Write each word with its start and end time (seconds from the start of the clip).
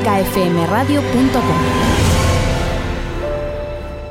clásicafmradio.com. 0.00 1.58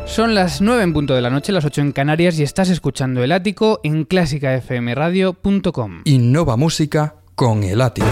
Son 0.05 0.35
las 0.35 0.61
9 0.61 0.83
en 0.83 0.93
punto 0.93 1.15
de 1.15 1.21
la 1.21 1.29
noche, 1.31 1.51
las 1.51 1.65
8 1.65 1.81
en 1.81 1.91
Canarias 1.91 2.37
y 2.37 2.43
estás 2.43 2.69
escuchando 2.69 3.23
El 3.23 3.31
Ático 3.31 3.79
en 3.83 4.03
clásicafmradio.com. 4.03 6.01
Innova 6.05 6.57
Música 6.57 7.15
con 7.33 7.63
El 7.63 7.81
Ático. 7.81 8.07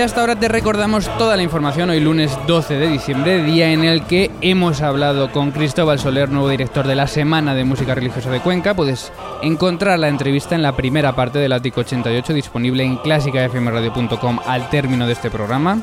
Y 0.00 0.02
hasta 0.02 0.22
ahora 0.22 0.40
te 0.40 0.48
recordamos 0.48 1.14
toda 1.18 1.36
la 1.36 1.42
información 1.42 1.90
hoy 1.90 2.00
lunes 2.00 2.32
12 2.46 2.72
de 2.76 2.88
diciembre, 2.88 3.44
día 3.44 3.70
en 3.70 3.84
el 3.84 4.06
que 4.06 4.30
hemos 4.40 4.80
hablado 4.80 5.30
con 5.30 5.50
Cristóbal 5.50 5.98
Soler, 5.98 6.30
nuevo 6.30 6.48
director 6.48 6.86
de 6.86 6.94
la 6.94 7.06
Semana 7.06 7.54
de 7.54 7.64
Música 7.64 7.94
Religiosa 7.94 8.30
de 8.30 8.40
Cuenca. 8.40 8.72
Puedes 8.72 9.12
encontrar 9.42 9.98
la 9.98 10.08
entrevista 10.08 10.54
en 10.54 10.62
la 10.62 10.74
primera 10.74 11.14
parte 11.14 11.38
del 11.38 11.52
Ático 11.52 11.82
88 11.82 12.32
disponible 12.32 12.82
en 12.82 12.96
clásicafmradio.com 12.96 14.38
al 14.46 14.70
término 14.70 15.06
de 15.06 15.12
este 15.12 15.30
programa. 15.30 15.82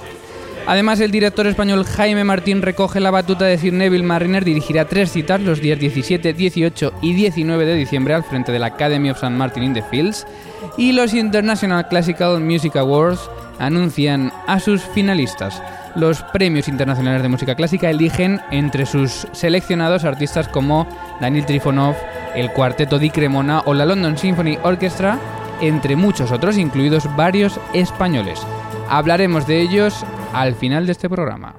Además, 0.65 0.99
el 0.99 1.11
director 1.11 1.45
español 1.45 1.85
Jaime 1.85 2.23
Martín 2.23 2.63
recoge 2.63 2.99
la 2.99 3.11
batuta 3.11 3.45
de 3.45 3.51
decir 3.51 3.71
Neville 3.71 4.03
Mariner 4.03 4.43
dirigirá 4.43 4.85
tres 4.85 5.11
citas 5.11 5.41
los 5.41 5.61
días 5.61 5.77
17, 5.77 6.33
18 6.33 6.93
y 7.03 7.13
19 7.13 7.65
de 7.67 7.75
diciembre 7.75 8.15
al 8.15 8.23
frente 8.23 8.51
de 8.51 8.57
la 8.57 8.65
Academy 8.65 9.11
of 9.11 9.17
St. 9.17 9.29
Martin 9.29 9.61
in 9.61 9.73
the 9.75 9.83
Fields 9.83 10.25
y 10.77 10.91
los 10.91 11.13
International 11.13 11.87
Classical 11.87 12.39
Music 12.39 12.75
Awards 12.75 13.29
anuncian 13.59 14.31
a 14.47 14.59
sus 14.59 14.81
finalistas. 14.81 15.61
Los 15.95 16.21
premios 16.21 16.67
internacionales 16.67 17.23
de 17.23 17.29
música 17.29 17.55
clásica 17.55 17.89
eligen 17.89 18.39
entre 18.51 18.85
sus 18.85 19.27
seleccionados 19.31 20.03
artistas 20.03 20.47
como 20.47 20.87
Daniel 21.19 21.45
Trifonov, 21.45 21.95
el 22.35 22.51
Cuarteto 22.51 22.99
di 22.99 23.09
Cremona 23.09 23.61
o 23.65 23.73
la 23.73 23.85
London 23.85 24.17
Symphony 24.17 24.59
Orchestra, 24.61 25.17
entre 25.59 25.95
muchos 25.95 26.31
otros, 26.31 26.57
incluidos 26.57 27.13
varios 27.15 27.59
españoles. 27.73 28.39
Hablaremos 28.89 29.47
de 29.47 29.61
ellos 29.61 30.05
al 30.33 30.53
final 30.53 30.85
de 30.85 30.91
este 30.91 31.09
programa. 31.09 31.55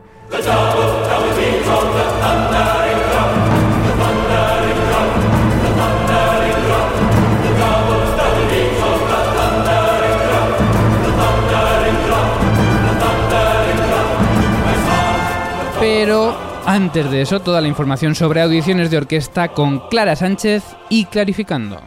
Antes 16.79 17.11
de 17.11 17.23
eso, 17.23 17.41
toda 17.41 17.61
la 17.61 17.67
información 17.67 18.15
sobre 18.15 18.41
audiciones 18.41 18.89
de 18.89 18.99
orquesta 18.99 19.49
con 19.49 19.81
Clara 19.89 20.15
Sánchez 20.15 20.63
y 20.89 21.07
Clarificando. 21.07 21.81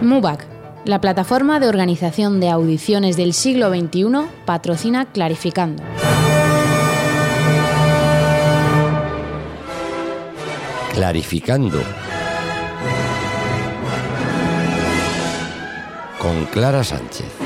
MUBAC, 0.00 0.46
la 0.84 1.00
plataforma 1.00 1.58
de 1.58 1.68
organización 1.68 2.38
de 2.38 2.48
audiciones 2.48 3.16
del 3.16 3.34
siglo 3.34 3.68
XXI, 3.68 4.28
patrocina 4.44 5.06
Clarificando. 5.06 5.82
Clarificando. 10.94 11.82
Con 16.20 16.44
Clara 16.44 16.84
Sánchez. 16.84 17.45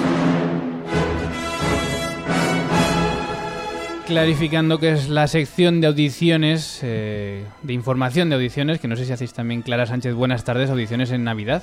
Clarificando 4.11 4.80
que 4.80 4.91
es 4.91 5.08
la 5.08 5.28
sección 5.28 5.80
de 5.80 5.86
audiciones, 5.86 6.80
eh, 6.83 7.44
de 7.62 7.72
información 7.72 8.28
de 8.28 8.34
audiciones, 8.34 8.80
que 8.80 8.89
no 8.89 8.97
sé 8.97 9.05
si 9.05 9.12
hacéis 9.12 9.33
también, 9.33 9.62
Clara 9.62 9.86
Sánchez, 9.86 10.14
buenas 10.14 10.42
tardes, 10.42 10.69
audiciones 10.69 11.12
en 11.12 11.22
Navidad. 11.22 11.62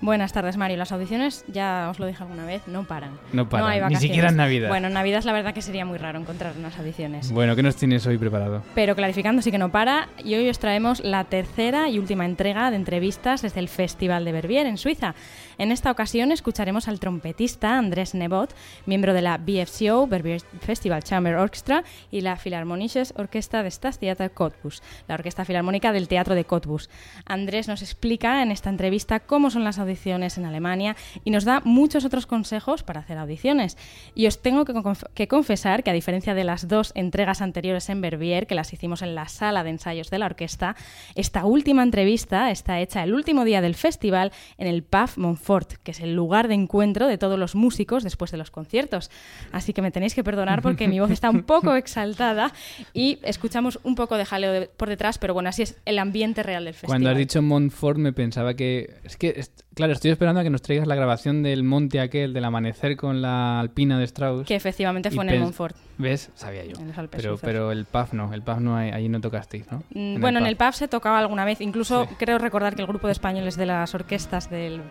Buenas 0.00 0.32
tardes, 0.32 0.56
Mario. 0.56 0.76
Las 0.76 0.92
audiciones, 0.92 1.44
ya 1.48 1.88
os 1.90 1.98
lo 1.98 2.06
dije 2.06 2.22
alguna 2.22 2.46
vez, 2.46 2.62
no 2.68 2.84
paran. 2.84 3.18
No 3.32 3.48
paran, 3.48 3.68
hay 3.68 3.80
ni 3.88 3.96
siquiera 3.96 4.28
en 4.28 4.36
Navidad. 4.36 4.68
Bueno, 4.68 4.86
en 4.86 4.92
Navidad 4.92 5.24
la 5.24 5.32
verdad 5.32 5.52
que 5.52 5.62
sería 5.62 5.84
muy 5.84 5.98
raro 5.98 6.20
encontrar 6.20 6.54
unas 6.56 6.78
audiciones. 6.78 7.32
Bueno, 7.32 7.56
¿qué 7.56 7.64
nos 7.64 7.74
tienes 7.74 8.06
hoy 8.06 8.18
preparado? 8.18 8.62
Pero 8.76 8.94
clarificando 8.94 9.42
sí 9.42 9.50
que 9.50 9.58
no 9.58 9.72
para 9.72 10.08
y 10.22 10.36
hoy 10.36 10.48
os 10.48 10.60
traemos 10.60 11.00
la 11.00 11.24
tercera 11.24 11.88
y 11.88 11.98
última 11.98 12.24
entrega 12.24 12.70
de 12.70 12.76
entrevistas 12.76 13.42
desde 13.42 13.58
el 13.58 13.68
Festival 13.68 14.24
de 14.24 14.30
Verbier 14.30 14.66
en 14.66 14.76
Suiza. 14.76 15.16
En 15.58 15.72
esta 15.72 15.90
ocasión 15.90 16.30
escucharemos 16.30 16.86
al 16.86 17.00
trompetista 17.00 17.76
Andrés 17.76 18.14
Nebot, 18.14 18.54
miembro 18.86 19.12
de 19.12 19.22
la 19.22 19.38
BFCO, 19.38 20.06
Verbier 20.06 20.40
Festival 20.60 21.02
Chamber 21.02 21.34
Orchestra, 21.34 21.82
y 22.12 22.20
la 22.20 22.36
Philharmonisches 22.36 23.12
Orquesta 23.16 23.64
de 23.64 23.70
Staatstheater 23.72 24.30
Cottbus, 24.30 24.84
la 25.08 25.16
Orquesta 25.16 25.44
Filarmónica 25.44 25.90
del 25.90 26.06
Teatro 26.06 26.36
de 26.36 26.44
Cottbus. 26.44 26.88
Andrés 27.26 27.66
nos 27.66 27.82
explica 27.82 28.40
en 28.40 28.52
esta 28.52 28.70
entrevista 28.70 29.18
cómo 29.18 29.50
son 29.50 29.64
las 29.64 29.80
audiciones 29.80 30.38
en 30.38 30.44
Alemania 30.44 30.94
y 31.24 31.32
nos 31.32 31.44
da 31.44 31.60
muchos 31.64 32.04
otros 32.04 32.26
consejos 32.26 32.84
para 32.84 33.00
hacer 33.00 33.18
audiciones. 33.18 33.76
Y 34.14 34.28
os 34.28 34.40
tengo 34.40 34.64
que 34.64 35.26
confesar 35.26 35.82
que 35.82 35.90
a 35.90 35.94
diferencia 35.94 36.34
de 36.34 36.44
las 36.44 36.68
dos 36.68 36.92
entregas 36.94 37.42
anteriores 37.42 37.88
en 37.88 38.00
Verbier, 38.00 38.46
que 38.46 38.54
las 38.54 38.72
hicimos 38.72 39.02
en 39.02 39.16
la 39.16 39.26
sala 39.26 39.64
de 39.64 39.70
ensayos 39.70 40.08
de 40.08 40.20
la 40.20 40.26
orquesta, 40.26 40.76
esta 41.16 41.44
última 41.46 41.82
entrevista 41.82 42.52
está 42.52 42.78
hecha 42.78 43.02
el 43.02 43.12
último 43.12 43.44
día 43.44 43.60
del 43.60 43.74
festival 43.74 44.30
en 44.56 44.68
el 44.68 44.84
PAF 44.84 45.18
Montfort, 45.18 45.47
que 45.82 45.92
es 45.92 46.00
el 46.00 46.14
lugar 46.14 46.46
de 46.48 46.54
encuentro 46.54 47.06
de 47.06 47.16
todos 47.18 47.38
los 47.38 47.54
músicos 47.54 48.04
después 48.04 48.30
de 48.30 48.36
los 48.36 48.50
conciertos. 48.50 49.10
Así 49.52 49.72
que 49.72 49.80
me 49.82 49.90
tenéis 49.90 50.14
que 50.14 50.22
perdonar 50.22 50.60
porque 50.62 50.88
mi 50.88 51.00
voz 51.00 51.10
está 51.10 51.30
un 51.30 51.42
poco 51.42 51.74
exaltada 51.74 52.52
y 52.92 53.18
escuchamos 53.22 53.78
un 53.82 53.94
poco 53.94 54.16
de 54.16 54.24
jaleo 54.24 54.52
de- 54.52 54.66
por 54.68 54.88
detrás, 54.88 55.18
pero 55.18 55.32
bueno, 55.34 55.48
así 55.48 55.62
es 55.62 55.76
el 55.86 55.98
ambiente 55.98 56.42
real 56.42 56.64
del 56.64 56.74
festival. 56.74 56.90
Cuando 56.92 57.10
has 57.10 57.16
dicho 57.16 57.40
Montfort 57.42 57.98
me 57.98 58.12
pensaba 58.12 58.54
que... 58.54 58.94
Es 59.04 59.16
que, 59.16 59.30
est- 59.36 59.62
claro, 59.74 59.92
estoy 59.92 60.10
esperando 60.10 60.40
a 60.40 60.44
que 60.44 60.50
nos 60.50 60.62
traigas 60.62 60.86
la 60.86 60.94
grabación 60.94 61.42
del 61.42 61.62
monte 61.64 62.00
aquel, 62.00 62.32
del 62.32 62.44
amanecer 62.44 62.96
con 62.96 63.22
la 63.22 63.58
alpina 63.60 63.98
de 63.98 64.04
Strauss. 64.04 64.46
Que 64.46 64.54
efectivamente 64.56 65.10
fue 65.10 65.24
en 65.24 65.30
el 65.30 65.40
Montfort. 65.40 65.76
¿Ves? 65.98 66.30
Sabía 66.34 66.64
yo. 66.64 66.76
En 66.78 66.92
Pero, 67.10 67.38
pero 67.38 67.72
el 67.72 67.84
PAF 67.84 68.12
no, 68.12 68.32
el 68.32 68.42
PAF 68.42 68.60
no, 68.60 68.76
ahí 68.76 69.08
no 69.08 69.20
tocasteis, 69.20 69.64
¿no? 69.72 69.82
Mm, 69.94 70.20
bueno, 70.20 70.38
en 70.38 70.46
el 70.46 70.56
PAF. 70.56 70.74
pub 70.74 70.78
se 70.78 70.88
tocaba 70.88 71.18
alguna 71.18 71.44
vez. 71.44 71.60
Incluso 71.60 72.04
Sí. 72.06 72.14
creo 72.18 72.38
recordar 72.38 72.74
que 72.76 72.82
el 72.82 72.86
grupo 72.88 73.06
de 73.08 73.12
españoles 73.14 73.56
de 73.56 73.66
las 73.66 73.94
orquestas 73.94 74.50
del, 74.50 74.82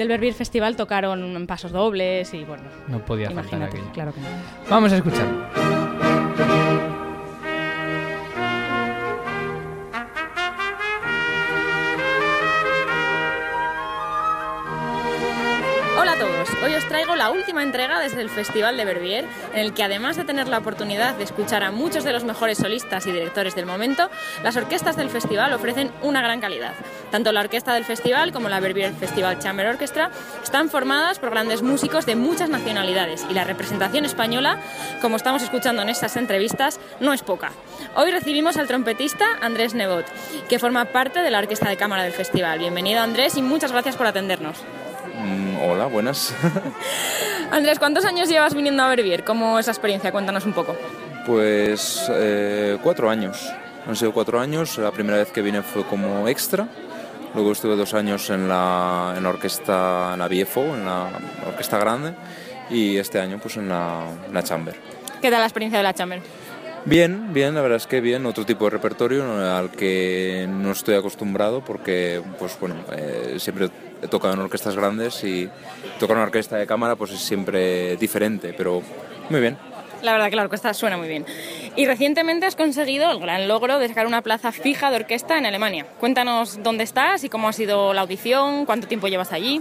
del 0.00 0.08
Verbier 0.08 0.32
Festival 0.32 0.76
tocaron 0.76 1.36
en 1.36 1.46
pasos 1.46 1.72
dobles 1.72 2.32
y 2.32 2.42
bueno. 2.44 2.62
No 2.88 3.04
podía 3.04 3.30
faltar 3.30 3.62
aquello. 3.62 3.92
claro 3.92 4.14
que 4.14 4.20
no. 4.20 4.26
Vamos 4.70 4.92
a 4.92 4.96
escucharlo. 4.96 5.79
Os 16.80 16.88
traigo 16.88 17.14
la 17.14 17.30
última 17.30 17.62
entrega 17.62 18.00
desde 18.00 18.22
el 18.22 18.30
Festival 18.30 18.78
de 18.78 18.86
Verbier, 18.86 19.26
en 19.52 19.60
el 19.60 19.74
que 19.74 19.82
además 19.82 20.16
de 20.16 20.24
tener 20.24 20.48
la 20.48 20.56
oportunidad 20.56 21.14
de 21.14 21.24
escuchar 21.24 21.62
a 21.62 21.70
muchos 21.70 22.04
de 22.04 22.12
los 22.12 22.24
mejores 22.24 22.56
solistas 22.56 23.06
y 23.06 23.12
directores 23.12 23.54
del 23.54 23.66
momento, 23.66 24.08
las 24.42 24.56
orquestas 24.56 24.96
del 24.96 25.10
festival 25.10 25.52
ofrecen 25.52 25.92
una 26.00 26.22
gran 26.22 26.40
calidad. 26.40 26.72
Tanto 27.10 27.32
la 27.32 27.40
orquesta 27.40 27.74
del 27.74 27.84
festival 27.84 28.32
como 28.32 28.48
la 28.48 28.60
Verbier 28.60 28.94
Festival 28.94 29.38
Chamber 29.38 29.66
Orchestra 29.66 30.10
están 30.42 30.70
formadas 30.70 31.18
por 31.18 31.28
grandes 31.28 31.60
músicos 31.60 32.06
de 32.06 32.16
muchas 32.16 32.48
nacionalidades 32.48 33.26
y 33.28 33.34
la 33.34 33.44
representación 33.44 34.06
española, 34.06 34.58
como 35.02 35.16
estamos 35.16 35.42
escuchando 35.42 35.82
en 35.82 35.90
estas 35.90 36.16
entrevistas, 36.16 36.80
no 36.98 37.12
es 37.12 37.20
poca. 37.22 37.52
Hoy 37.94 38.10
recibimos 38.10 38.56
al 38.56 38.68
trompetista 38.68 39.26
Andrés 39.42 39.74
Nebot, 39.74 40.06
que 40.48 40.58
forma 40.58 40.86
parte 40.86 41.20
de 41.20 41.30
la 41.30 41.40
orquesta 41.40 41.68
de 41.68 41.76
cámara 41.76 42.04
del 42.04 42.12
festival. 42.12 42.58
Bienvenido 42.58 43.02
Andrés 43.02 43.36
y 43.36 43.42
muchas 43.42 43.70
gracias 43.70 43.96
por 43.96 44.06
atendernos. 44.06 44.56
Mm, 45.20 45.56
hola, 45.62 45.86
buenas. 45.86 46.34
Andrés, 47.50 47.78
¿cuántos 47.78 48.04
años 48.04 48.28
llevas 48.28 48.54
viniendo 48.54 48.82
a 48.82 48.88
Verbier? 48.88 49.24
¿Cómo 49.24 49.58
es 49.58 49.66
la 49.66 49.72
experiencia? 49.72 50.12
Cuéntanos 50.12 50.46
un 50.46 50.52
poco. 50.52 50.76
pues 51.26 52.10
eh, 52.10 52.78
cuatro 52.82 53.10
años. 53.10 53.52
Han 53.86 53.96
sido 53.96 54.12
cuatro 54.12 54.40
años. 54.40 54.78
La 54.78 54.90
primera 54.90 55.18
vez 55.18 55.30
que 55.30 55.42
vine 55.42 55.62
fue 55.62 55.84
como 55.84 56.26
extra. 56.28 56.68
Luego 57.34 57.52
estuve 57.52 57.76
dos 57.76 57.94
años 57.94 58.28
en 58.30 58.48
la, 58.48 59.14
en 59.16 59.22
la 59.22 59.28
orquesta, 59.28 60.10
en 60.14 60.18
la 60.18 60.28
BFO, 60.28 60.74
en 60.74 60.84
la 60.84 61.08
orquesta 61.46 61.78
grande. 61.78 62.14
Y 62.70 62.96
este 62.96 63.20
año 63.20 63.38
pues 63.40 63.56
en 63.56 63.68
la, 63.68 64.06
en 64.26 64.34
la 64.34 64.42
Chamber. 64.42 64.74
¿Qué 65.20 65.30
tal 65.30 65.40
la 65.40 65.46
experiencia 65.46 65.78
de 65.78 65.84
la 65.84 65.94
Chamber? 65.94 66.20
Bien, 66.86 67.32
bien, 67.34 67.54
la 67.54 67.60
verdad 67.60 67.76
es 67.76 67.86
que 67.86 68.00
bien, 68.00 68.24
otro 68.24 68.46
tipo 68.46 68.64
de 68.64 68.70
repertorio 68.70 69.22
al 69.54 69.70
que 69.70 70.48
no 70.48 70.72
estoy 70.72 70.94
acostumbrado 70.94 71.62
porque, 71.62 72.22
pues 72.38 72.58
bueno, 72.58 72.76
eh, 72.92 73.36
siempre 73.38 73.68
he 74.02 74.08
tocado 74.08 74.34
en 74.34 74.40
orquestas 74.40 74.76
grandes 74.76 75.22
y 75.24 75.48
tocar 75.98 76.16
una 76.16 76.24
orquesta 76.26 76.56
de 76.56 76.66
cámara 76.66 76.96
pues 76.96 77.12
es 77.12 77.20
siempre 77.20 77.96
diferente, 77.96 78.54
pero 78.56 78.82
muy 79.28 79.40
bien. 79.40 79.56
La 80.02 80.12
verdad 80.12 80.30
que 80.30 80.36
la 80.36 80.42
orquesta 80.44 80.72
suena 80.72 80.96
muy 80.96 81.08
bien. 81.08 81.26
Y 81.76 81.84
recientemente 81.84 82.46
has 82.46 82.56
conseguido 82.56 83.10
el 83.10 83.18
gran 83.20 83.46
logro 83.48 83.78
de 83.78 83.86
sacar 83.88 84.06
una 84.06 84.22
plaza 84.22 84.50
fija 84.50 84.90
de 84.90 84.96
orquesta 84.96 85.36
en 85.36 85.44
Alemania. 85.44 85.84
Cuéntanos 86.00 86.62
dónde 86.62 86.84
estás 86.84 87.22
y 87.24 87.28
cómo 87.28 87.48
ha 87.48 87.52
sido 87.52 87.92
la 87.92 88.00
audición, 88.00 88.64
cuánto 88.64 88.88
tiempo 88.88 89.08
llevas 89.08 89.32
allí. 89.32 89.60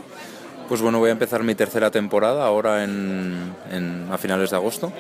Pues 0.69 0.81
bueno, 0.81 0.99
voy 0.99 1.09
a 1.09 1.11
empezar 1.11 1.43
mi 1.43 1.55
tercera 1.55 1.91
temporada 1.91 2.45
ahora 2.45 2.83
en, 2.85 3.53
en- 3.71 4.07
a 4.11 4.17
finales 4.17 4.51
de 4.51 4.55
agosto 4.55 4.93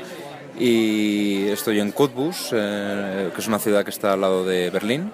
y 0.59 1.47
estoy 1.47 1.79
en 1.79 1.91
Cottbus, 1.93 2.49
eh, 2.51 3.29
que 3.33 3.39
es 3.39 3.47
una 3.47 3.59
ciudad 3.59 3.83
que 3.85 3.91
está 3.91 4.13
al 4.13 4.21
lado 4.21 4.43
de 4.45 4.69
Berlín. 4.71 5.11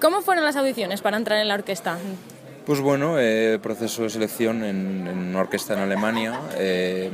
¿Cómo 0.00 0.22
fueron 0.22 0.44
las 0.44 0.56
audiciones 0.56 1.00
para 1.02 1.16
entrar 1.16 1.38
en 1.38 1.48
la 1.48 1.54
orquesta? 1.54 1.98
Pues 2.70 2.82
bueno, 2.82 3.18
eh, 3.18 3.58
proceso 3.60 4.04
de 4.04 4.10
selección 4.10 4.62
en, 4.62 5.08
una 5.08 5.40
orquesta 5.40 5.74
en 5.74 5.80
Alemania. 5.80 6.40
eh, 6.56 7.10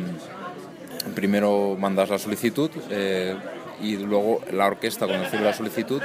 primero 1.14 1.78
mandas 1.80 2.10
la 2.10 2.18
solicitud 2.18 2.70
eh, 2.90 3.34
y 3.80 3.96
luego 3.96 4.42
la 4.52 4.66
orquesta, 4.66 5.06
cuando 5.06 5.24
recibe 5.24 5.44
la 5.44 5.54
solicitud, 5.54 6.02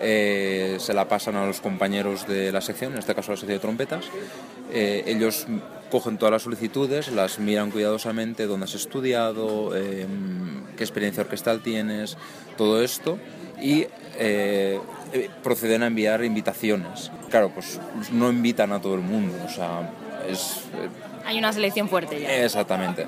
eh, 0.00 0.76
se 0.80 0.92
la 0.92 1.06
pasan 1.06 1.36
a 1.36 1.46
los 1.46 1.60
compañeros 1.60 2.26
de 2.26 2.50
la 2.50 2.60
sección, 2.60 2.94
en 2.94 2.98
este 2.98 3.14
caso 3.14 3.30
la 3.30 3.36
sección 3.36 3.58
de 3.58 3.60
trompetas. 3.60 4.06
Ellos 4.72 5.46
cogen 5.88 6.18
todas 6.18 6.32
las 6.32 6.42
solicitudes, 6.42 7.12
las 7.12 7.38
miran 7.38 7.70
cuidadosamente, 7.70 8.46
dónde 8.48 8.64
has 8.64 8.74
estudiado, 8.74 9.70
qué 9.70 10.82
experiencia 10.82 11.22
orquestal 11.22 11.62
tienes, 11.62 12.16
todo 12.56 12.82
esto, 12.82 13.20
y 13.62 13.86
proceden 15.42 15.82
a 15.82 15.86
enviar 15.86 16.24
invitaciones. 16.24 17.10
Claro, 17.30 17.50
pues 17.54 17.78
no 18.12 18.30
invitan 18.30 18.72
a 18.72 18.80
todo 18.80 18.94
el 18.94 19.00
mundo, 19.00 19.34
o 19.44 19.48
sea, 19.48 19.90
es... 20.28 20.62
eh, 20.74 20.88
Hay 21.26 21.38
una 21.38 21.52
selección 21.52 21.88
fuerte 21.88 22.20
ya. 22.20 22.44
Exactamente. 22.44 23.06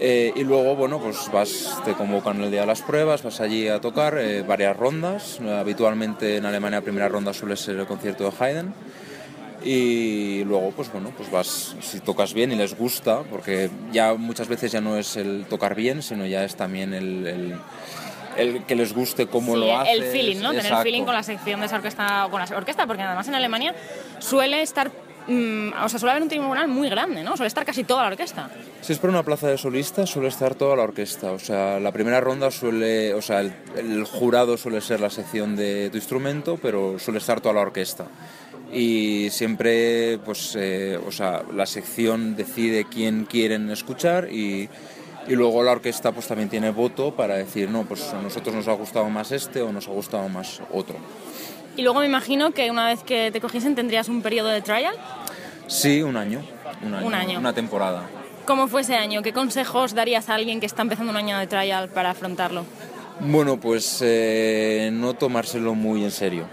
Eh, 0.00 0.32
y 0.36 0.44
luego, 0.44 0.76
bueno, 0.76 1.00
pues 1.00 1.28
vas, 1.32 1.80
te 1.84 1.94
convocan 1.94 2.40
el 2.40 2.50
día 2.52 2.60
de 2.60 2.66
las 2.66 2.82
pruebas, 2.82 3.22
vas 3.24 3.40
allí 3.40 3.66
a 3.68 3.80
tocar 3.80 4.16
eh, 4.18 4.42
varias 4.42 4.76
rondas. 4.76 5.40
Eh, 5.42 5.50
Habitualmente 5.50 6.36
en 6.36 6.46
Alemania 6.46 6.78
la 6.78 6.84
primera 6.84 7.08
ronda 7.08 7.32
suele 7.32 7.56
ser 7.56 7.76
el 7.78 7.86
concierto 7.86 8.24
de 8.24 8.32
Haydn. 8.38 8.72
Y 9.64 10.44
luego, 10.44 10.70
pues 10.70 10.90
bueno, 10.92 11.12
pues 11.16 11.30
vas, 11.32 11.74
si 11.80 11.98
tocas 11.98 12.32
bien 12.32 12.52
y 12.52 12.54
les 12.56 12.76
gusta, 12.78 13.22
porque 13.28 13.68
ya 13.92 14.14
muchas 14.14 14.46
veces 14.46 14.70
ya 14.70 14.80
no 14.80 14.96
es 14.96 15.16
el 15.16 15.46
tocar 15.48 15.74
bien, 15.74 16.00
sino 16.02 16.24
ya 16.26 16.44
es 16.44 16.54
también 16.54 16.94
el, 16.94 17.26
el- 17.26 17.58
el 18.38 18.64
que 18.64 18.74
les 18.74 18.92
guste 18.94 19.26
cómo 19.26 19.54
Sí, 19.54 19.60
lo 19.60 19.78
haces. 19.78 19.94
el 19.94 20.02
feeling, 20.04 20.40
¿no? 20.40 20.52
Tener 20.52 20.76
feeling 20.82 21.04
con 21.04 21.14
la 21.14 21.22
sección 21.22 21.60
de 21.60 21.66
esa 21.66 21.76
orquesta 21.76 22.26
o 22.26 22.30
con 22.30 22.40
la 22.40 22.56
orquesta, 22.56 22.86
porque 22.86 23.02
además 23.02 23.28
en 23.28 23.34
Alemania 23.34 23.74
suele 24.18 24.62
estar, 24.62 24.90
mm, 25.26 25.72
o 25.84 25.88
sea, 25.88 25.98
suele 25.98 26.12
haber 26.12 26.22
un 26.22 26.28
tribunal 26.28 26.68
muy 26.68 26.88
grande, 26.88 27.22
¿no? 27.22 27.36
Suele 27.36 27.48
estar 27.48 27.64
casi 27.64 27.84
toda 27.84 28.02
la 28.02 28.08
orquesta. 28.08 28.50
Si 28.80 28.92
es 28.92 28.98
para 28.98 29.12
una 29.12 29.22
plaza 29.22 29.48
de 29.48 29.58
solista, 29.58 30.06
suele 30.06 30.28
estar 30.28 30.54
toda 30.54 30.76
la 30.76 30.82
orquesta. 30.84 31.32
O 31.32 31.38
sea, 31.38 31.78
la 31.80 31.92
primera 31.92 32.20
ronda 32.20 32.50
suele. 32.50 33.14
O 33.14 33.22
sea, 33.22 33.40
el, 33.40 33.52
el 33.76 34.04
jurado 34.04 34.56
suele 34.56 34.80
ser 34.80 35.00
la 35.00 35.10
sección 35.10 35.56
de 35.56 35.90
tu 35.90 35.96
instrumento, 35.96 36.58
pero 36.60 36.98
suele 36.98 37.18
estar 37.18 37.40
toda 37.40 37.54
la 37.54 37.60
orquesta. 37.60 38.06
Y 38.70 39.30
siempre, 39.30 40.18
pues, 40.24 40.54
eh, 40.54 40.98
o 41.06 41.10
sea, 41.10 41.42
la 41.54 41.64
sección 41.64 42.36
decide 42.36 42.84
quién 42.84 43.24
quieren 43.24 43.70
escuchar 43.70 44.30
y, 44.30 44.68
y 45.26 45.34
luego 45.34 45.62
la 45.62 45.72
orquesta, 45.72 46.12
pues, 46.12 46.26
también 46.26 46.48
tiene 46.48 46.70
voto 46.70 47.14
para 47.14 47.36
decir, 47.36 47.68
no, 47.68 47.84
pues 47.84 48.12
a 48.12 48.22
nosotros 48.22 48.54
nos 48.54 48.68
ha 48.68 48.72
gustado 48.72 49.08
más 49.10 49.32
este 49.32 49.62
o 49.62 49.72
nos 49.72 49.88
ha 49.88 49.90
gustado 49.90 50.28
más 50.28 50.60
otro. 50.72 50.96
Y 51.76 51.82
luego 51.82 52.00
me 52.00 52.06
imagino 52.06 52.52
que 52.52 52.70
una 52.70 52.86
vez 52.86 53.02
que 53.02 53.30
te 53.30 53.40
cogiesen 53.40 53.74
tendrías 53.74 54.08
un 54.08 54.22
periodo 54.22 54.48
de 54.48 54.62
trial. 54.62 54.94
Sí, 55.66 56.02
un 56.02 56.16
año. 56.16 56.42
Un 56.82 56.94
año. 56.94 57.06
Un 57.06 57.14
año. 57.14 57.38
Una 57.38 57.52
temporada. 57.52 58.08
¿Cómo 58.46 58.66
fue 58.66 58.80
ese 58.80 58.96
año? 58.96 59.22
¿Qué 59.22 59.32
consejos 59.32 59.94
darías 59.94 60.28
a 60.28 60.34
alguien 60.34 60.58
que 60.58 60.66
está 60.66 60.82
empezando 60.82 61.12
un 61.12 61.18
año 61.18 61.38
de 61.38 61.46
trial 61.46 61.90
para 61.90 62.10
afrontarlo? 62.10 62.64
Bueno, 63.20 63.60
pues 63.60 63.98
eh, 64.00 64.90
no 64.92 65.14
tomárselo 65.14 65.74
muy 65.74 66.02
en 66.04 66.10
serio, 66.10 66.46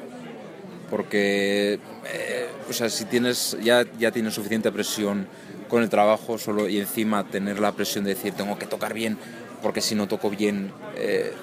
porque 0.89 1.79
eh, 2.11 2.49
o 2.69 2.73
sea, 2.73 2.89
si 2.89 3.05
tienes 3.05 3.57
ya, 3.61 3.85
ya 3.97 4.11
tienes 4.11 4.33
suficiente 4.33 4.71
presión 4.71 5.27
con 5.67 5.83
el 5.83 5.89
trabajo 5.89 6.37
solo 6.37 6.67
y 6.69 6.79
encima 6.79 7.23
tener 7.25 7.59
la 7.59 7.71
presión 7.71 8.03
de 8.03 8.15
decir 8.15 8.33
tengo 8.33 8.57
que 8.57 8.65
tocar 8.65 8.93
bien, 8.93 9.17
porque 9.61 9.81
si 9.81 9.95
no 9.95 10.07
toco 10.07 10.29
bien 10.29 10.71
eh, 10.95 11.33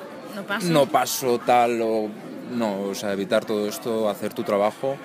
No 0.65 0.87
paso 0.87 1.39
tal 1.39 1.81
o 1.83 2.09
no, 2.55 2.83
o 2.83 2.95
sea, 2.95 3.13
evitar 3.13 3.45
todo 3.45 3.69
esto, 3.69 4.09
hacer 4.09 4.33
tu 4.35 4.43
trabajo 4.43 4.97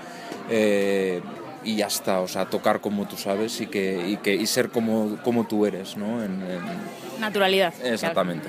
eh, 0.49 1.21
y 1.63 1.75
ya 1.77 1.87
está, 1.87 2.19
o 2.21 2.27
sea, 2.27 2.45
tocar 2.49 2.79
como 2.81 3.07
tú 3.07 3.17
sabes 3.17 3.59
y 3.61 3.67
que 3.67 4.07
y, 4.09 4.17
que, 4.17 4.33
y 4.35 4.45
ser 4.47 4.69
como, 4.69 5.17
como 5.23 5.45
tú 5.47 5.65
eres, 5.65 5.97
¿no? 5.97 6.23
En- 6.23 6.41
en- 6.41 7.19
Naturalidad. 7.19 7.73
exactamente. 7.83 8.47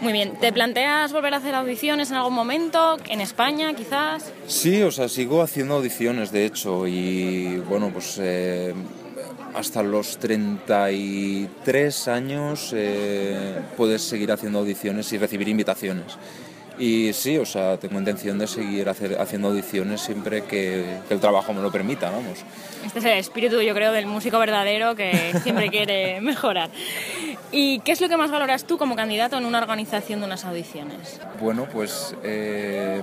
Muy 0.00 0.12
bien. 0.12 0.34
¿Te 0.40 0.52
planteas 0.52 1.12
volver 1.12 1.32
a 1.34 1.36
hacer 1.36 1.54
audiciones 1.54 2.10
en 2.10 2.16
algún 2.16 2.34
momento? 2.34 2.96
¿En 3.08 3.20
España, 3.20 3.72
quizás? 3.74 4.32
Sí, 4.48 4.82
o 4.82 4.90
sea, 4.90 5.08
sigo 5.08 5.42
haciendo 5.42 5.74
audiciones, 5.76 6.32
de 6.32 6.44
hecho, 6.44 6.88
y 6.88 7.58
bueno, 7.68 7.90
pues 7.92 8.18
eh, 8.20 8.74
hasta 9.54 9.82
los 9.82 10.18
33 10.18 12.08
años 12.08 12.72
eh, 12.74 13.60
puedes 13.76 14.02
seguir 14.02 14.32
haciendo 14.32 14.60
audiciones 14.60 15.12
y 15.12 15.18
recibir 15.18 15.48
invitaciones. 15.48 16.16
Y 16.78 17.12
sí, 17.12 17.36
o 17.36 17.44
sea, 17.44 17.76
tengo 17.76 17.98
intención 17.98 18.38
de 18.38 18.46
seguir 18.46 18.88
hacer, 18.88 19.20
haciendo 19.20 19.48
audiciones 19.48 20.00
siempre 20.00 20.44
que, 20.44 21.00
que 21.06 21.14
el 21.14 21.20
trabajo 21.20 21.52
me 21.52 21.60
lo 21.60 21.70
permita, 21.70 22.10
vamos. 22.10 22.38
Este 22.84 22.98
es 22.98 23.04
el 23.04 23.18
espíritu, 23.18 23.60
yo 23.60 23.74
creo, 23.74 23.92
del 23.92 24.06
músico 24.06 24.38
verdadero 24.38 24.96
que 24.96 25.34
siempre 25.42 25.68
quiere 25.68 26.20
mejorar. 26.22 26.70
¿Y 27.52 27.80
qué 27.80 27.92
es 27.92 28.00
lo 28.00 28.08
que 28.08 28.16
más 28.16 28.30
valoras 28.30 28.64
tú 28.64 28.78
como 28.78 28.96
candidato 28.96 29.36
en 29.36 29.44
una 29.44 29.58
organización 29.58 30.20
de 30.20 30.26
unas 30.26 30.44
audiciones? 30.46 31.20
Bueno, 31.38 31.68
pues 31.70 32.16
eh, 32.24 33.02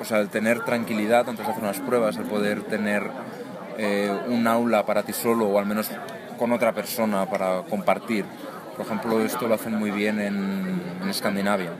o 0.00 0.04
sea, 0.04 0.18
el 0.18 0.28
tener 0.28 0.64
tranquilidad 0.64 1.28
antes 1.28 1.46
de 1.46 1.52
hacer 1.52 1.62
unas 1.62 1.80
pruebas, 1.80 2.16
el 2.16 2.24
poder 2.24 2.62
tener 2.62 3.04
eh, 3.78 4.10
un 4.28 4.46
aula 4.46 4.84
para 4.84 5.02
ti 5.02 5.12
solo 5.12 5.46
o 5.46 5.58
al 5.58 5.66
menos 5.66 5.90
con 6.38 6.52
otra 6.52 6.72
persona 6.72 7.26
para 7.26 7.62
compartir. 7.62 8.24
Por 8.76 8.84
ejemplo, 8.84 9.20
esto 9.24 9.48
lo 9.48 9.54
hacen 9.54 9.74
muy 9.74 9.90
bien 9.90 10.20
en, 10.20 10.82
en 11.02 11.08
Escandinavia. 11.08 11.72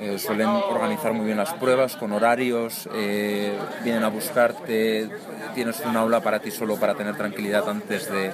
Eh, 0.00 0.16
suelen 0.18 0.46
organizar 0.46 1.12
muy 1.12 1.26
bien 1.26 1.36
las 1.36 1.52
pruebas 1.54 1.96
con 1.96 2.12
horarios, 2.12 2.88
eh, 2.94 3.58
vienen 3.82 4.04
a 4.04 4.08
buscarte, 4.08 5.10
tienes 5.56 5.80
un 5.80 5.96
aula 5.96 6.20
para 6.20 6.38
ti 6.38 6.52
solo 6.52 6.76
para 6.76 6.94
tener 6.94 7.16
tranquilidad 7.16 7.68
antes 7.68 8.08
de, 8.08 8.32